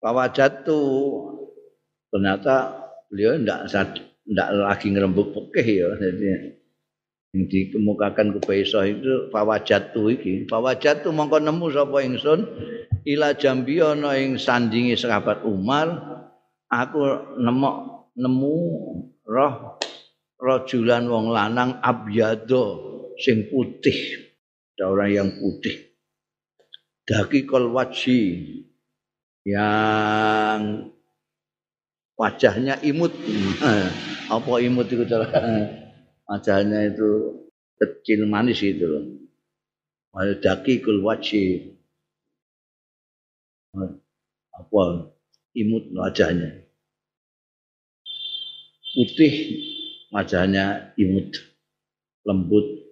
Pawajatu 0.00 0.80
ternyata 2.14 2.86
beliau 3.10 3.34
tidak 3.42 3.98
tidak 3.98 4.48
lagi 4.54 4.86
ngerembuk 4.94 5.34
pekeh 5.34 5.66
ya. 5.82 5.90
Jadi 5.98 6.24
yang 7.34 7.50
dikemukakan 7.50 8.38
ke 8.38 8.40
Baiso 8.46 8.78
itu 8.86 9.26
fawajatu 9.34 10.06
iki. 10.14 10.46
Fawajatu 10.46 11.10
mongko 11.10 11.42
nemu 11.42 11.66
sapa 11.74 11.98
ingsun 12.06 12.40
ila 13.02 13.34
jambi 13.34 13.82
ana 13.82 14.14
ing 14.14 14.38
sandingi 14.38 14.94
sahabat 14.94 15.42
Umar 15.42 15.90
aku 16.70 17.34
nemu 17.42 17.70
nemu 18.14 18.56
roh 19.26 19.82
rajulan 20.38 21.10
wong 21.10 21.34
lanang 21.34 21.82
abyado 21.82 22.94
sing 23.18 23.50
putih 23.50 24.30
ada 24.78 24.90
orang 24.90 25.10
yang 25.10 25.28
putih. 25.38 25.90
Daki 27.04 27.44
kol 27.44 27.74
yang 29.44 30.60
wajahnya 32.18 32.80
imut. 32.82 33.12
Eh, 33.60 33.88
apa 34.30 34.52
imut 34.62 34.88
itu 34.88 35.04
cara 35.04 35.26
wajahnya 36.24 36.94
itu 36.94 37.08
kecil 37.78 38.24
manis 38.30 38.62
itu 38.64 38.86
loh. 38.86 39.04
daki 40.14 40.80
kul 40.80 41.02
wajhi. 41.02 41.74
Apa 44.54 44.82
imut 45.58 45.84
wajahnya. 45.94 46.62
Putih 48.94 49.34
wajahnya 50.14 50.94
imut 50.94 51.34
lembut. 52.22 52.84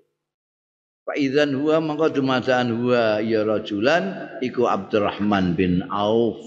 Pak 1.02 1.18
Idzan 1.18 1.58
huwa 1.58 1.82
maka 1.82 2.14
dumadaan 2.14 2.78
huwa 2.78 3.18
ya 3.26 3.42
rajulan 3.42 4.38
iku 4.38 4.70
Abdurrahman 4.70 5.58
bin 5.58 5.82
Auf 5.90 6.38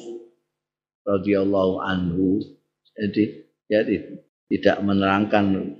radhiyallahu 1.03 1.83
anhu 1.83 2.54
jadi 2.95 3.23
ya 3.67 3.79
tidak 4.51 4.77
menerangkan 4.85 5.75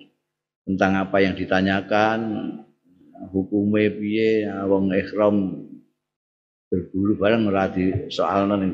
tentang 0.66 0.92
apa 0.98 1.18
yang 1.22 1.34
ditanyakan 1.38 2.20
hukumnya 3.32 3.94
piye 3.94 4.50
wong 4.66 4.92
ikhram 4.92 5.66
berburu 6.68 7.14
bareng 7.16 7.48
ora 7.48 7.72
di 7.72 8.10
soal 8.12 8.50
ning 8.52 8.74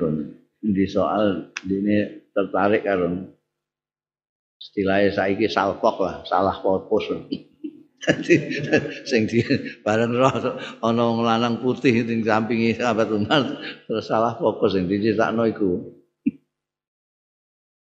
di 0.62 0.86
soal 0.88 1.54
ini 1.68 2.26
tertarik 2.32 2.88
karo 2.88 3.30
istilahnya 4.58 5.12
saiki 5.12 5.46
salpok 5.52 5.98
lah 6.02 6.16
salah 6.26 6.58
fokus 6.64 7.12
Jadi 8.02 8.34
sing 9.06 9.30
di 9.30 9.46
bareng 9.86 10.18
roh 10.18 10.34
ana 10.82 11.02
wong 11.06 11.22
lanang 11.22 11.62
putih 11.62 12.02
ning 12.02 12.26
sampingi 12.26 12.74
sahabat 12.74 13.14
Umar 13.14 13.46
terus 13.86 14.10
salah 14.10 14.34
fokus 14.42 14.74
sing 14.74 14.89
dicetakno 14.89 15.46
iku. 15.46 16.01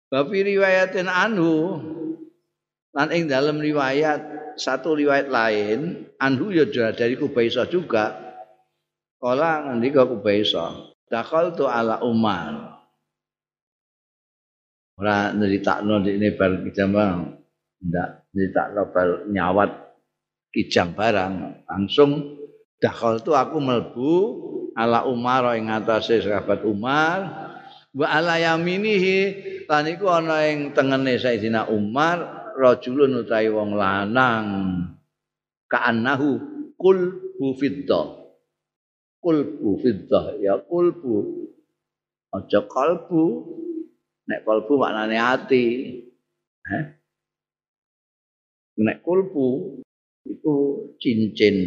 Bafi 0.07 0.39
riwayatin 0.39 1.11
anhu. 1.11 1.83
Lan 2.95 3.11
ing 3.13 3.27
dalam 3.27 3.59
riwayat 3.59 4.23
satu 4.57 4.97
riwayat 4.97 5.29
lain 5.29 6.09
anhu 6.17 6.49
ya 6.49 6.65
dari 6.95 7.19
Kubaisa 7.19 7.67
juga. 7.67 8.15
Kala 9.19 9.67
ngendika 9.69 10.07
Kubaisa 10.07 10.95
dakal 11.11 11.55
tu 11.55 11.67
ala 11.67 11.99
Umar. 12.03 12.79
Ora 14.97 15.29
nyeritakno 15.35 16.01
ini 16.07 16.33
bar 16.33 16.63
kijang 16.65 16.89
barang. 16.95 17.21
Ndak 17.85 18.09
nyeritakno 18.33 18.81
bar 18.89 19.09
nyawat 19.29 19.71
kijang 20.55 20.97
barang. 20.97 21.33
Langsung 21.69 22.39
dakal 22.81 23.21
tu 23.21 23.35
aku 23.37 23.59
melbu 23.61 24.13
ala 24.73 25.05
Umar 25.05 25.53
ing 25.59 25.69
atase 25.69 26.23
sahabat 26.23 26.65
Umar 26.65 27.46
wa 27.97 28.07
ala 28.13 28.37
yaminihi. 28.37 29.17
Lan 29.65 29.89
iku 29.89 30.05
ana 30.13 30.45
ing 30.45 30.71
tengene 30.77 31.17
Sayyidina 31.17 31.73
Umar 31.73 32.53
rajulun 32.53 33.25
utawi 33.25 33.49
wong 33.49 33.73
lanang. 33.73 34.47
Ka'annahu 35.67 36.29
kul 36.77 36.99
bu 37.35 37.57
fiddah. 37.57 38.07
Kul 39.19 39.57
bu 39.57 39.81
fiddah. 39.81 40.37
Ya 40.37 40.61
kul 40.61 40.93
bu. 40.93 41.15
Aja 42.31 42.63
kalbu 42.69 43.23
nek 44.29 44.45
kalbu 44.45 44.73
maknane 44.77 45.17
ati. 45.17 45.65
Eh? 46.67 46.85
nek 48.77 49.01
kulbu 49.01 49.81
itu 50.29 50.55
cincin. 51.01 51.57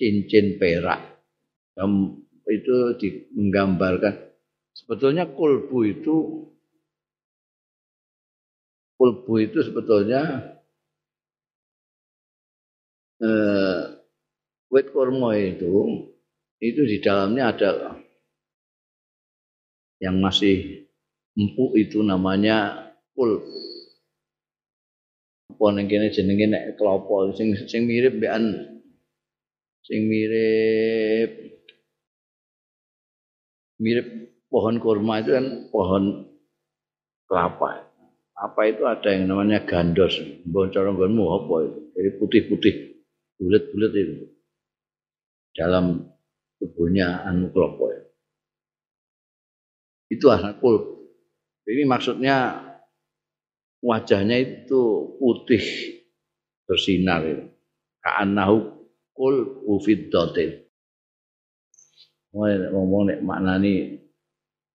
Cincin 0.00 0.56
perak. 0.56 1.20
Itu 2.50 2.98
menggambarkan 3.36 4.29
Sebetulnya 4.90 5.22
kulbu 5.22 5.86
itu 5.86 6.16
kulbu 8.98 9.32
itu 9.38 9.62
sebetulnya 9.62 10.50
eh, 13.22 14.02
wit 14.66 14.90
kurma 14.90 15.38
itu 15.38 16.10
itu 16.58 16.82
di 16.90 16.98
dalamnya 16.98 17.54
ada 17.54 17.70
yang 20.02 20.18
masih 20.18 20.82
empuk 21.38 21.78
itu 21.78 22.02
namanya 22.02 22.90
kul 23.14 23.46
apa 25.54 25.64
ning 25.70 25.86
kene 25.86 26.10
jenenge 26.10 26.50
nek 26.50 26.74
klopo 26.74 27.30
sing 27.38 27.54
sing 27.70 27.86
mirip 27.86 28.18
mbekan 28.18 28.74
sing 29.86 30.10
mirip 30.10 31.30
mirip 33.78 34.29
pohon 34.50 34.76
kurma 34.82 35.22
itu 35.22 35.30
kan 35.32 35.46
pohon 35.70 36.26
kelapa. 37.30 37.86
Apa 38.34 38.60
itu 38.66 38.82
ada 38.84 39.08
yang 39.14 39.30
namanya 39.30 39.62
gandos. 39.62 40.18
Bocorong 40.44 40.98
gonmu 40.98 41.24
apa 41.30 41.54
itu? 41.70 41.78
Jadi 41.94 42.10
putih-putih, 42.18 42.74
bulat-bulat 43.38 43.92
itu. 43.94 44.26
Dalam 45.54 46.02
tubuhnya 46.58 47.22
anu 47.22 47.54
kelapa. 47.54 48.10
Itu 50.10 50.26
anak 50.32 50.58
kul. 50.58 50.98
Ini 51.70 51.86
maksudnya 51.86 52.66
wajahnya 53.84 54.42
itu 54.42 55.14
putih 55.20 55.62
bersinar 56.66 57.22
itu. 57.22 57.46
Ka'annahu 58.00 58.56
kul 59.14 59.62
ufiddotin. 59.68 60.66
Ngomong 62.32 63.12
nek 63.12 63.20
maknani 63.20 63.99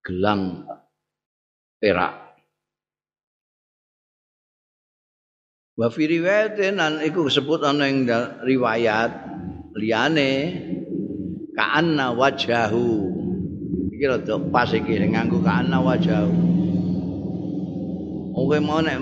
gelang 0.05 0.69
perak. 1.81 2.13
Wa 5.75 5.91
fi 5.91 6.07
riwayatin 6.07 6.79
an 6.79 7.03
iku 7.03 7.27
disebut 7.27 7.65
ana 7.65 7.89
ing 7.89 8.07
riwayat 8.45 9.11
liyane 9.75 10.31
ka'anna 11.57 12.13
wajahu. 12.15 13.11
Iki 13.91 14.05
rada 14.05 14.39
pas 14.53 14.71
iki 14.71 14.95
nganggo 15.01 15.41
ka'anna 15.43 15.81
wajahu. 15.81 16.31
Oke 18.35 18.59
mau 18.61 18.79
nek 18.79 18.99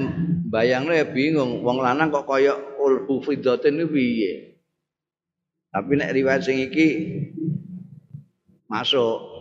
Bayangne 0.54 1.02
ya 1.02 1.10
bingung, 1.10 1.66
wong 1.66 1.82
lanang 1.82 2.14
kok 2.14 2.30
kaya 2.30 2.54
ulbu 2.78 3.26
fidatin 3.26 3.82
iki 3.82 3.90
piye? 3.90 4.34
Tapi 5.74 5.98
nek 5.98 6.14
riwayat 6.14 6.46
sing 6.46 6.62
iki 6.62 6.88
masuk 8.70 9.33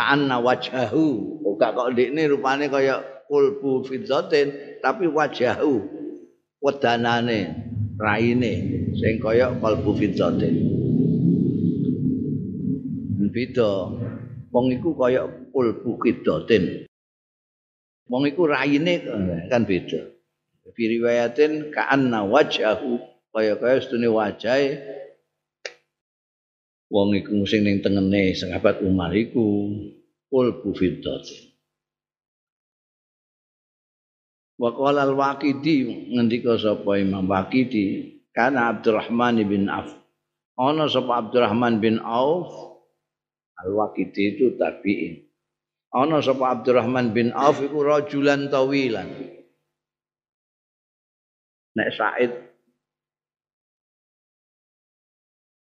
kana 0.00 0.36
wajahu, 0.40 1.06
kok 1.44 1.60
kok 1.76 1.88
ndekne 1.92 2.22
rupane 2.32 2.72
kaya 2.72 3.04
ulbu 3.28 3.84
fidatin 3.84 4.80
tapi 4.80 5.06
wajahu 5.06 5.84
wedanane 6.64 7.52
raine 8.00 8.52
sing 8.96 9.20
kaya 9.20 9.52
kalbu 9.60 9.92
fidatin. 9.96 10.54
Beda. 13.30 13.94
Wong 14.50 14.74
iku 14.74 14.90
kaya 14.98 15.22
ulbu 15.54 16.02
fidatin. 16.02 16.82
Wong 18.10 18.26
iku 18.26 18.50
raine 18.50 19.06
kan 19.46 19.62
beda. 19.62 20.20
fi 20.74 20.86
riwayatin 20.86 21.74
ka'anna 21.74 22.22
wajhahu 22.30 23.02
kaya-kaya 23.34 23.82
setune 23.82 24.06
wajahe 24.10 24.78
wong 26.90 27.14
iku 27.16 27.46
sing 27.46 27.62
ning 27.62 27.78
tengene 27.80 28.34
sahabat 28.34 28.82
Umar 28.82 29.14
iku 29.14 29.70
qulbu 30.28 30.74
fiddatin. 30.74 31.54
Wa 34.60 34.74
qala 34.76 35.08
al-waqidi 35.08 36.10
ngendika 36.12 36.60
sapa 36.60 37.00
Imam 37.00 37.24
Waqidi 37.24 38.18
kana 38.36 38.68
Abdurrahman 38.76 39.40
bin 39.48 39.72
Auf. 39.72 39.96
Ana 40.60 40.84
sapa 40.90 41.24
Abdurrahman 41.24 41.80
bin 41.80 41.96
Auf 42.04 42.52
al-Waqidi 43.56 44.36
itu 44.36 44.60
tabi'in 44.60 45.30
ana 45.90 46.22
sapa 46.22 46.54
Abdurrahman 46.54 47.10
bin 47.10 47.34
Auf 47.34 47.58
iku 47.62 47.82
rajulan 47.82 48.46
tawilan. 48.50 49.08
Nek 51.70 51.88
Said 51.94 52.32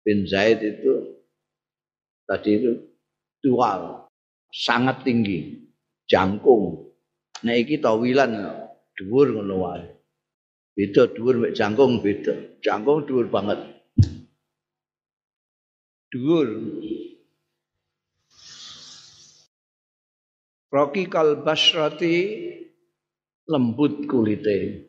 bin 0.07 0.23
Zaid 0.23 0.63
itu 0.63 0.97
tadi 2.28 2.49
itu 2.59 2.71
dual 3.39 4.11
sangat 4.51 5.07
tinggi 5.07 5.63
jangkung. 6.11 6.91
Nek 7.47 7.57
iki 7.63 7.80
tawilan 7.80 8.36
dhuwur 8.97 9.32
ngono 9.32 9.55
wae. 9.63 9.86
Beda 10.75 11.09
dhuwur 11.09 11.36
mek 11.41 11.53
jangkung 11.55 12.03
beda. 12.03 12.59
Jangkung 12.59 13.07
dhuwur 13.07 13.32
banget. 13.32 13.63
Dhuwur. 16.11 16.47
Rocky 20.67 21.07
kalbasrati 21.07 22.15
lembut 23.47 24.03
kulite. 24.03 24.84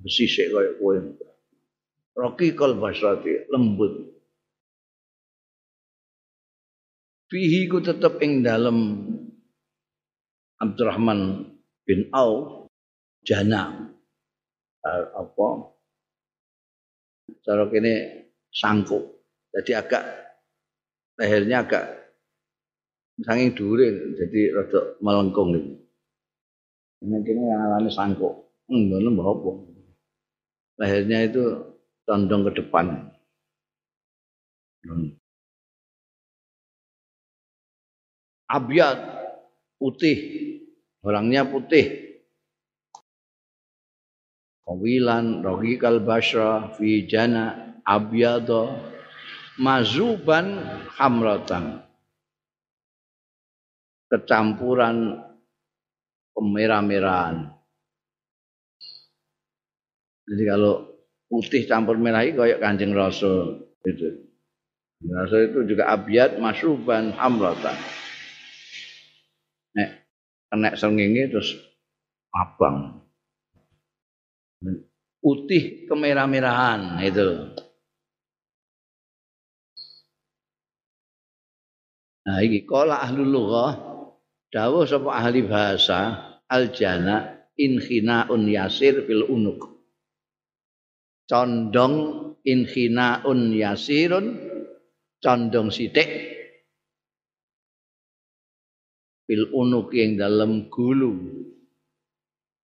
Besi 0.00 0.24
sik 0.28 0.52
kaya 0.52 0.76
kowe. 0.80 0.96
Rocky 2.14 2.54
kal 2.54 2.78
basrati 2.78 3.50
lembut 3.50 4.13
fihi 7.34 7.66
ku 7.66 7.82
tetep 7.82 8.22
ing 8.22 8.46
dalem 8.46 9.10
Abdurrahman 10.62 11.50
bin 11.82 12.06
Auf 12.14 12.70
jana 13.26 13.90
apa 14.86 15.48
cara 17.42 17.66
kene 17.66 17.94
sangkuk 18.54 19.02
jadi 19.50 19.82
agak 19.82 20.04
lehernya 21.18 21.66
agak 21.66 22.04
saking 23.22 23.54
dhuwure 23.58 24.14
jadi 24.18 24.40
rada 24.54 24.98
melengkung 24.98 25.54
gitu. 25.54 25.70
Ini 27.04 27.16
kene 27.22 27.42
alami. 27.54 27.90
Enggak 28.64 28.98
mbah 29.12 29.28
apa. 29.28 29.50
Lehernya 30.80 31.18
itu 31.28 31.42
condong 32.08 32.42
ke 32.50 32.52
depan. 32.58 33.14
Hmm. 34.84 35.23
Abyad 38.54 38.98
putih, 39.82 40.18
orangnya 41.02 41.42
putih. 41.42 42.14
Kawilan 44.62 45.42
rohikal 45.42 45.98
basra 46.00 46.70
fi 46.78 47.02
jana 47.10 47.74
abyado 47.82 48.78
mazuban 49.58 50.62
hamratan. 50.94 51.82
Kecampuran 54.06 55.18
pemerah-merahan. 56.38 57.50
Jadi 60.24 60.42
kalau 60.46 60.94
putih 61.26 61.66
campur 61.66 61.98
merah 61.98 62.22
itu 62.22 62.38
kayak 62.38 62.62
kancing 62.62 62.94
rasul 62.94 63.66
itu. 63.82 64.30
Rasul 65.04 65.52
itu 65.52 65.58
juga 65.74 65.90
abiat 65.92 66.38
masuban 66.38 67.12
amratan. 67.18 67.76
Kena 70.54 70.78
sengingi 70.78 71.26
terus 71.26 71.50
abang. 72.30 73.02
Putih 75.18 75.82
kemerah-merahan 75.90 77.02
itu. 77.02 77.58
Nah 82.22 82.38
iki 82.38 82.62
kala 82.70 83.02
ahlul 83.02 83.34
lughah 83.34 83.74
dawuh 84.54 84.86
sapa 84.86 85.10
ahli 85.10 85.42
bahasa 85.42 86.22
aljana 86.46 87.50
inkhinaun 87.58 88.46
yasir 88.46 89.02
fil 89.10 89.26
unuk 89.26 89.58
condong 91.26 92.30
inkhinaun 92.46 93.50
yasirun 93.58 94.38
condong 95.18 95.74
sithik 95.74 96.08
bil 99.24 99.48
unuk 99.52 99.92
yang 99.96 100.20
dalam 100.20 100.68
gulu 100.68 101.12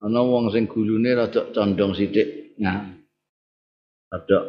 ana 0.03 0.21
wong 0.23 0.53
sing 0.53 0.67
gulune 0.67 1.11
rada 1.15 1.51
condong 1.51 1.93
sithik 1.97 2.55
nah 2.61 2.87
rada 4.11 4.39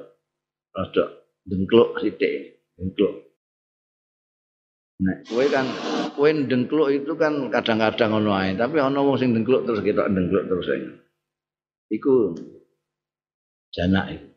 rada 0.75 1.05
dengkluk 1.49 1.99
sithik 1.99 2.63
dengkluk 2.79 3.29
Nek 4.99 5.31
kowe 5.31 5.47
kan 5.47 5.63
kowe 6.19 6.27
dengkluk 6.27 6.91
itu 6.91 7.15
kan 7.15 7.55
kadang-kadang 7.55 8.19
ngono 8.19 8.35
ae, 8.35 8.59
tapi 8.59 8.83
ana 8.83 8.99
wong 8.99 9.15
sing 9.15 9.31
dengkluk 9.31 9.63
terus 9.63 9.79
kita 9.87 10.11
dengkluk 10.11 10.51
terus 10.51 10.67
ae. 10.75 10.91
Iku 11.95 12.35
jana 13.71 14.11
itu. 14.11 14.28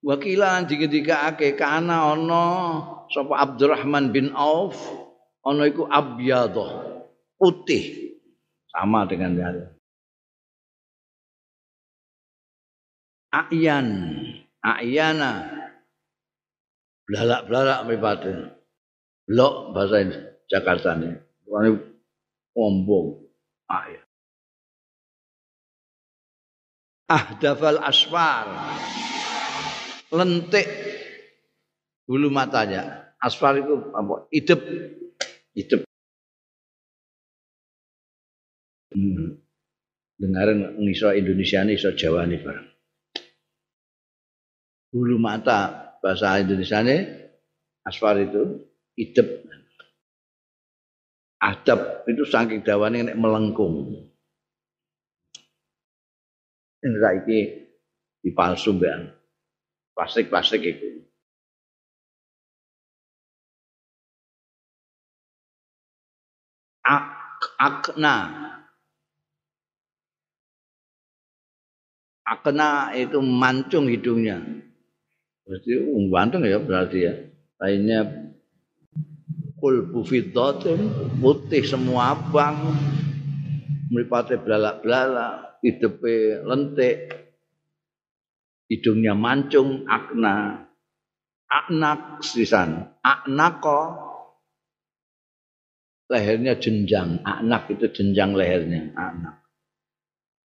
Wakilan 0.00 0.64
dikendikake 0.64 1.60
kana 1.60 2.16
ana 2.16 2.44
sapa 3.12 3.36
Abdurrahman 3.36 4.16
bin 4.16 4.32
Auf 4.32 4.76
ana 5.44 5.68
iku 5.68 5.84
abyadha 5.84 7.04
putih 7.36 8.16
sama 8.72 9.04
dengan 9.04 9.36
dia. 9.36 9.48
Ayan, 13.30 13.86
ayana 14.64 15.46
blalak-blalak 17.06 17.86
mripate. 17.86 18.32
Blok 19.30 19.76
bahasa 19.76 20.02
Jakarta 20.50 20.98
ini. 20.98 21.14
Ini 21.46 21.70
ombong. 22.58 23.22
Ayan. 23.70 24.10
ahdafal 27.10 27.82
asfar 27.82 28.46
lentik 30.10 30.66
bulu 32.06 32.28
matanya. 32.30 33.14
Asfar 33.20 33.60
itu 33.60 33.92
apa? 33.94 34.26
Idep. 34.32 34.60
Idep. 35.54 35.80
Hmm. 38.90 39.38
dengarin 40.20 40.76
ngiso 40.82 41.14
Indonesia 41.16 41.64
ini 41.64 41.78
iso 41.78 41.96
Jawa 41.96 42.28
nih 42.28 42.42
barang 42.44 42.68
bulu 44.90 45.16
mata 45.16 45.94
bahasa 46.02 46.42
Indonesia 46.42 46.82
ini 46.82 46.96
asfar 47.86 48.18
itu 48.18 48.66
idep. 48.98 49.46
Adab 51.40 52.04
itu 52.04 52.28
saking 52.28 52.60
dawane 52.60 53.00
nek 53.00 53.16
melengkung. 53.16 53.96
Ini 56.84 56.96
saiki 57.00 57.38
dipalsu 58.20 58.76
mbak. 58.76 59.19
Plastik-plastik 59.94 60.62
itu. 60.64 60.88
Ak 66.86 67.04
akna. 67.60 68.16
Akna 72.24 72.94
itu 72.94 73.18
mancung 73.20 73.90
hidungnya. 73.90 74.40
Berarti 75.44 75.70
um, 75.82 76.06
ya 76.46 76.58
berarti 76.62 76.98
ya. 77.02 77.14
Lainnya 77.60 78.30
kulbu 79.60 80.00
fiddatin 80.08 80.88
putih 81.20 81.60
semua 81.66 82.16
abang 82.16 82.72
mripate 83.92 84.40
belalak-belalak 84.40 85.60
hidupe 85.60 86.40
lentik 86.48 86.96
hidungnya 88.70 89.18
mancung 89.18 89.84
akna 89.90 90.66
aknak 91.50 92.22
sisan 92.22 92.94
aknako 93.02 93.98
lehernya 96.06 96.54
jenjang. 96.58 97.18
Anak 97.26 97.66
itu 97.74 97.90
jenjang 97.90 98.38
lehernya 98.38 98.94
anak 98.94 99.40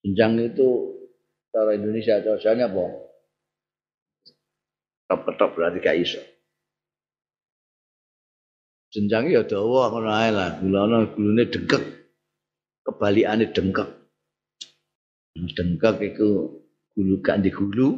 jenjang 0.05 0.39
itu 0.39 0.95
cara 1.49 1.73
Indonesia 1.73 2.21
caranya 2.21 2.69
apa? 2.69 2.85
Top-top 5.05 5.53
berarti 5.53 5.77
gak 5.81 5.97
iso. 6.01 6.21
Jenjang 8.89 9.29
ya 9.29 9.45
dawa 9.45 9.91
ngono 9.91 10.09
ae 10.09 10.29
lah. 10.33 10.57
Gulane 10.57 11.13
gulune 11.13 11.45
dengkek. 11.45 11.83
Kebalikane 12.85 13.53
dengkek. 13.53 13.89
Dengkek 15.35 15.95
itu 16.01 16.29
gulu 16.95 17.19
gak 17.19 17.43
di 17.43 17.51
gulu 17.51 17.89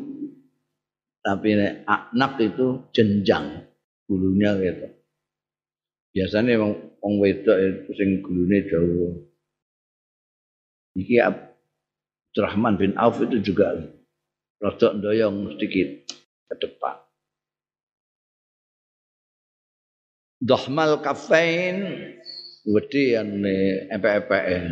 tapi 1.22 1.54
anak 1.86 2.32
itu 2.42 2.82
jenjang 2.92 3.70
gulunya 4.10 4.58
gitu 4.58 4.88
biasanya 6.18 6.58
emang 6.58 6.74
wong 6.98 7.14
wedok 7.22 7.58
itu 7.62 7.92
sing 7.94 8.10
gulune 8.26 8.58
dawa 8.66 9.10
iki 10.98 11.22
Abdurrahman 11.22 12.82
bin 12.82 12.98
Auf 12.98 13.22
itu 13.22 13.54
juga 13.54 13.78
rodok 14.58 14.98
ndoyong 14.98 15.54
sedikit 15.54 16.10
ke 16.50 16.56
depan 16.58 17.08
Dohmal 20.38 21.02
kafain 21.02 21.82
wedi 22.70 23.18
ane 23.18 23.90
epe-epe. 23.90 24.70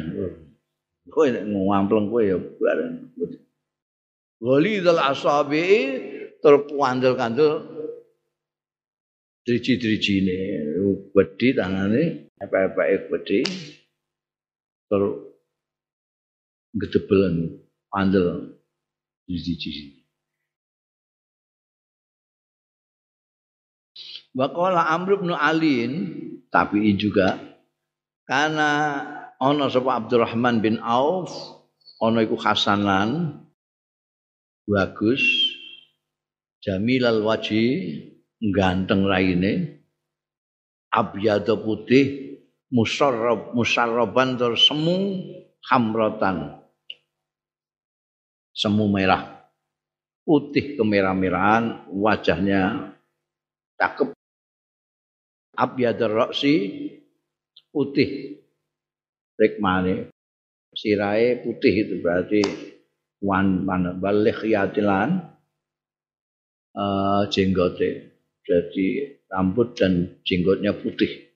Kowe 1.10 1.26
ngampleng 1.26 2.06
kowe 2.14 2.22
ya 2.22 2.38
bareng. 2.38 3.10
Wali 4.44 4.84
dal 4.84 5.00
asabi 5.00 5.64
terpuandel-kandel 6.44 7.54
driji-drijine 9.46 10.40
wedi 11.16 11.48
tangane 11.56 12.34
epe-epe 12.42 13.00
wedi. 13.14 13.42
Ter 14.86 15.02
gedebelen 16.76 17.64
andel 17.96 18.60
driji-driji. 19.26 20.04
Waqala 24.36 24.92
Amr 24.92 25.24
bin 25.24 25.32
Aliin 25.32 25.94
tapi 26.52 26.92
juga 27.00 27.40
karena 28.28 29.00
ana 29.40 29.72
sapa 29.72 29.96
Abdurrahman 29.96 30.60
bin 30.60 30.76
Auf 30.84 31.32
ana 32.04 32.20
iku 32.20 32.36
hasanan 32.36 33.40
bagus. 34.66 35.22
Jamilal 36.66 37.22
waji 37.22 37.64
ganteng 38.52 39.06
raine. 39.06 39.82
Abyada 40.90 41.54
putih 41.60 42.38
musarrab 42.74 43.54
musarraban 43.54 44.40
tur 44.40 44.58
semu 44.58 45.22
hamratan 45.70 46.66
semu 48.56 48.88
merah. 48.88 49.36
Putih 50.26 50.74
kemerah-merahan 50.74 51.86
wajahnya 51.94 52.96
cakep. 53.78 54.18
Abyadar 55.54 56.10
roksi 56.10 56.54
putih. 57.70 58.42
Rikmane 59.36 60.10
sirai 60.72 61.44
putih 61.44 61.74
itu 61.76 61.96
berarti 62.00 62.42
wan 63.26 63.66
mana 63.66 63.98
balik 63.98 64.46
yatilan 64.46 65.34
uh, 66.78 67.26
jenggote. 67.34 68.14
Jadi 68.46 69.18
rambut 69.26 69.74
dan 69.74 70.22
jenggotnya 70.22 70.78
putih. 70.78 71.34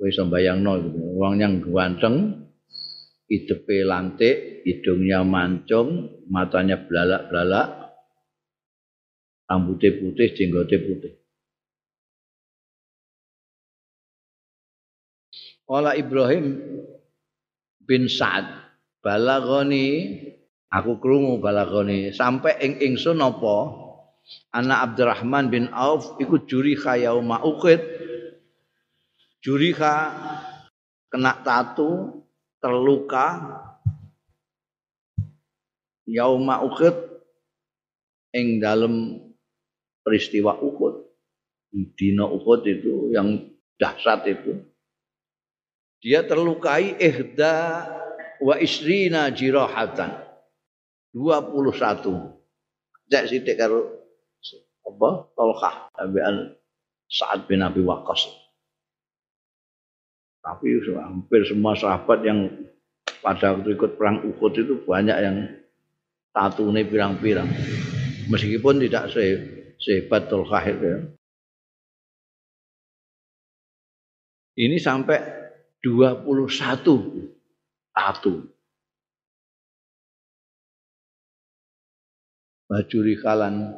Kowe 0.00 0.08
sembayang 0.08 0.58
no 0.64 0.72
gitu. 0.80 0.98
Wong 1.20 1.36
yang 1.36 1.60
ganteng 1.60 2.48
hidupe 3.28 3.84
lantik 3.84 4.64
hidungnya 4.64 5.20
mancung 5.20 6.16
matanya 6.32 6.80
belalak-belalak 6.80 7.92
rambutnya 9.44 9.90
putih 10.00 10.28
jenggotnya 10.32 10.78
putih. 10.80 11.12
Kala 15.68 15.96
Ibrahim 15.96 16.56
bin 17.84 18.08
Sa'ad 18.08 18.71
balagoni 19.02 20.18
aku 20.70 20.96
krungu 21.02 21.42
balagoni. 21.42 22.14
Sampai 22.14 22.56
ing 22.62 22.80
ingsun 22.80 23.20
apa? 23.20 23.82
Anak 24.54 24.94
Abdurrahman 24.94 25.50
bin 25.50 25.66
Auf 25.74 26.16
iku 26.22 26.40
juriha 26.46 26.94
yauma 26.96 27.42
ukid 27.42 27.82
juriha 29.42 30.14
kena 31.10 31.42
tatu 31.42 32.22
terluka. 32.62 33.58
Yauma 36.06 36.62
ukid 36.62 36.94
ing 38.34 38.58
dalam 38.58 39.22
peristiwa 40.02 40.58
Uhud 40.58 41.12
dina 41.72 42.28
Uhud 42.28 42.60
itu 42.68 43.14
yang 43.14 43.48
dahsyat 43.80 44.28
itu. 44.28 44.60
Dia 46.02 46.26
terlukai 46.26 46.98
ihda 46.98 47.86
wa 48.42 48.58
isrina 48.58 49.30
jirahatan. 49.30 50.10
21 51.14 52.02
cek 53.12 53.24
sithik 53.28 53.60
karo 53.60 53.84
apa? 54.82 55.10
Talhah 55.36 55.74
ambekan 56.00 56.56
Sa'ad 57.12 57.44
bin 57.44 57.60
Abi 57.60 57.84
Waqqas. 57.84 58.24
Tapi 60.42 60.80
hampir 60.96 61.44
semua 61.44 61.76
sahabat 61.76 62.24
yang 62.24 62.50
pada 63.20 63.54
waktu 63.54 63.78
ikut 63.78 63.94
perang 64.00 64.24
Uhud 64.26 64.52
itu 64.58 64.74
banyak 64.82 65.18
yang 65.20 65.36
tatu 66.34 66.72
ini 66.72 66.82
pirang-pirang. 66.88 67.46
Meskipun 68.32 68.80
tidak 68.82 69.12
se 69.12 69.22
sehebat 69.78 70.32
Talhah 70.32 70.64
itu 70.66 70.86
ya. 70.88 70.98
ini 74.58 74.76
sampai 74.76 75.16
21 75.80 77.41
tatu. 77.92 78.48
Baju 82.68 82.98
rikalan 83.04 83.76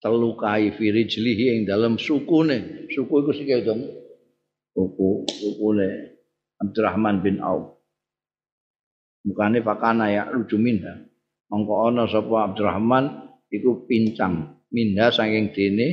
terlukai 0.00 0.72
firijlihi 0.74 1.44
yang 1.52 1.60
dalam 1.68 1.94
sukune. 2.00 2.88
Suku 2.88 3.14
itu 3.22 3.30
sih 3.36 3.46
dong. 3.62 3.84
Suku, 4.72 5.28
sukune 5.28 6.16
Abdurrahman 6.56 7.20
bin 7.20 7.44
Auf. 7.44 7.76
Mukane 9.28 9.60
fakana 9.62 10.10
ya 10.10 10.32
lucu 10.32 10.56
minha. 10.56 11.04
Mongko 11.52 11.92
ana 11.92 12.08
sapa 12.08 12.48
Abdurrahman 12.48 13.28
iku 13.52 13.84
pincang 13.84 14.64
minha 14.72 15.12
saking 15.12 15.52
dene 15.52 15.88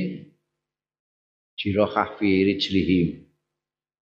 jirahah 1.60 2.16
fi 2.16 2.48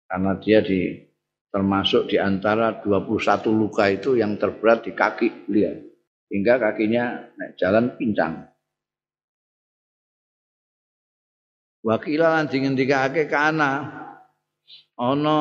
karena 0.09 0.31
dia 0.39 0.63
di 0.63 1.08
termasuk 1.49 2.13
di 2.13 2.21
antara 2.21 2.77
21 2.81 3.49
luka 3.49 3.89
itu 3.89 4.13
yang 4.17 4.37
terberat 4.37 4.85
di 4.85 4.93
kaki 4.93 5.49
beliau 5.49 5.81
hingga 6.29 6.61
kakinya 6.61 7.33
naik 7.35 7.57
jalan 7.57 7.97
pincang. 7.97 8.45
Wakila 11.81 12.37
lan 12.37 12.45
dingendikake 12.51 13.25
kana 13.25 13.87
ana 14.99 15.39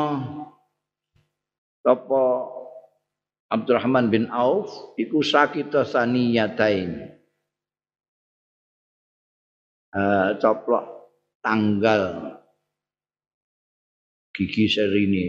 sapa 1.85 2.23
Abdurrahman 3.49 4.13
bin 4.13 4.29
Auf 4.29 4.97
iku 5.01 5.25
sakita 5.25 5.85
saniyatain. 5.85 7.17
Uh, 9.89 10.37
coplok 10.37 10.85
tanggal 11.41 12.37
gigi 14.37 14.69
seri 14.69 15.09
ini. 15.09 15.25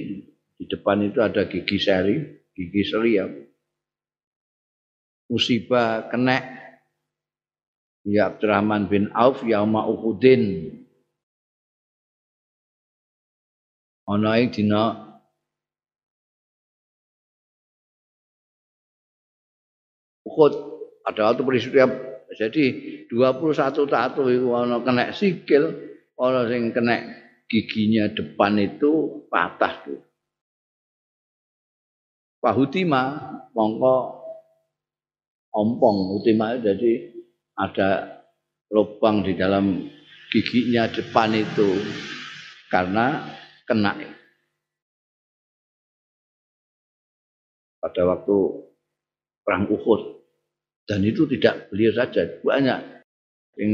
Di 0.60 0.68
depan 0.68 1.08
itu 1.08 1.24
ada 1.24 1.48
gigi 1.48 1.80
seri, 1.80 2.20
gigi 2.52 2.84
seri 2.84 3.16
ya. 3.16 3.32
Musibah 5.32 6.12
kena 6.12 6.36
ya 8.04 8.28
Abdurrahman 8.28 8.92
bin 8.92 9.08
Auf 9.16 9.40
yauma 9.48 9.88
Uhudin. 9.88 10.68
Ana 14.10 14.42
ing 14.42 14.52
dina 14.52 15.16
Uhud 20.28 20.54
ada 21.06 21.32
waktu 21.32 21.42
peristiwa 21.46 21.88
jadi 22.36 22.64
21 23.08 23.86
tato 23.88 24.28
itu 24.28 24.50
ana 24.54 24.82
kena 24.84 25.14
sikil 25.16 25.78
orang 26.20 26.46
sing 26.52 26.64
kena 26.76 26.96
giginya 27.48 28.10
depan 28.12 28.60
itu 28.60 29.24
patah 29.30 29.74
tuh. 29.88 30.09
Pahutima 32.40 33.20
mongko 33.52 33.96
ompong. 35.52 35.98
Utima 36.20 36.56
jadi 36.56 37.12
ada 37.60 38.24
lubang 38.72 39.28
di 39.28 39.36
dalam 39.36 39.92
giginya 40.32 40.88
depan 40.88 41.36
itu 41.36 41.70
karena 42.72 43.28
kena. 43.68 43.92
Pada 47.80 48.02
waktu 48.08 48.38
perang 49.44 49.68
Uhud. 49.68 50.20
Dan 50.90 51.06
itu 51.06 51.30
tidak 51.30 51.70
beliau 51.70 51.94
saja 51.94 52.26
banyak 52.42 52.82
yang 53.62 53.74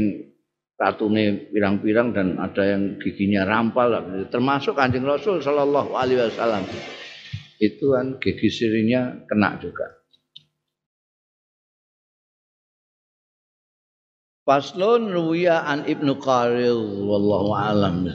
ratune 0.76 1.48
pirang-pirang 1.48 2.12
dan 2.12 2.36
ada 2.36 2.76
yang 2.76 3.00
giginya 3.00 3.48
rampal. 3.48 3.88
Termasuk 4.28 4.76
kanjeng 4.76 5.08
Rasul 5.08 5.40
Shallallahu 5.40 5.96
Alaihi 5.96 6.20
Wasallam 6.28 6.68
itu 7.60 7.96
kan 7.96 8.20
gigi 8.20 8.48
sirinya 8.52 9.24
kena 9.28 9.56
juga. 9.60 9.96
Faslun 14.46 15.10
ruwiya 15.10 15.66
an 15.66 15.82
Ibnu 15.90 16.22
Qaril 16.22 16.78
wallahu 17.02 17.50
alam. 17.50 18.06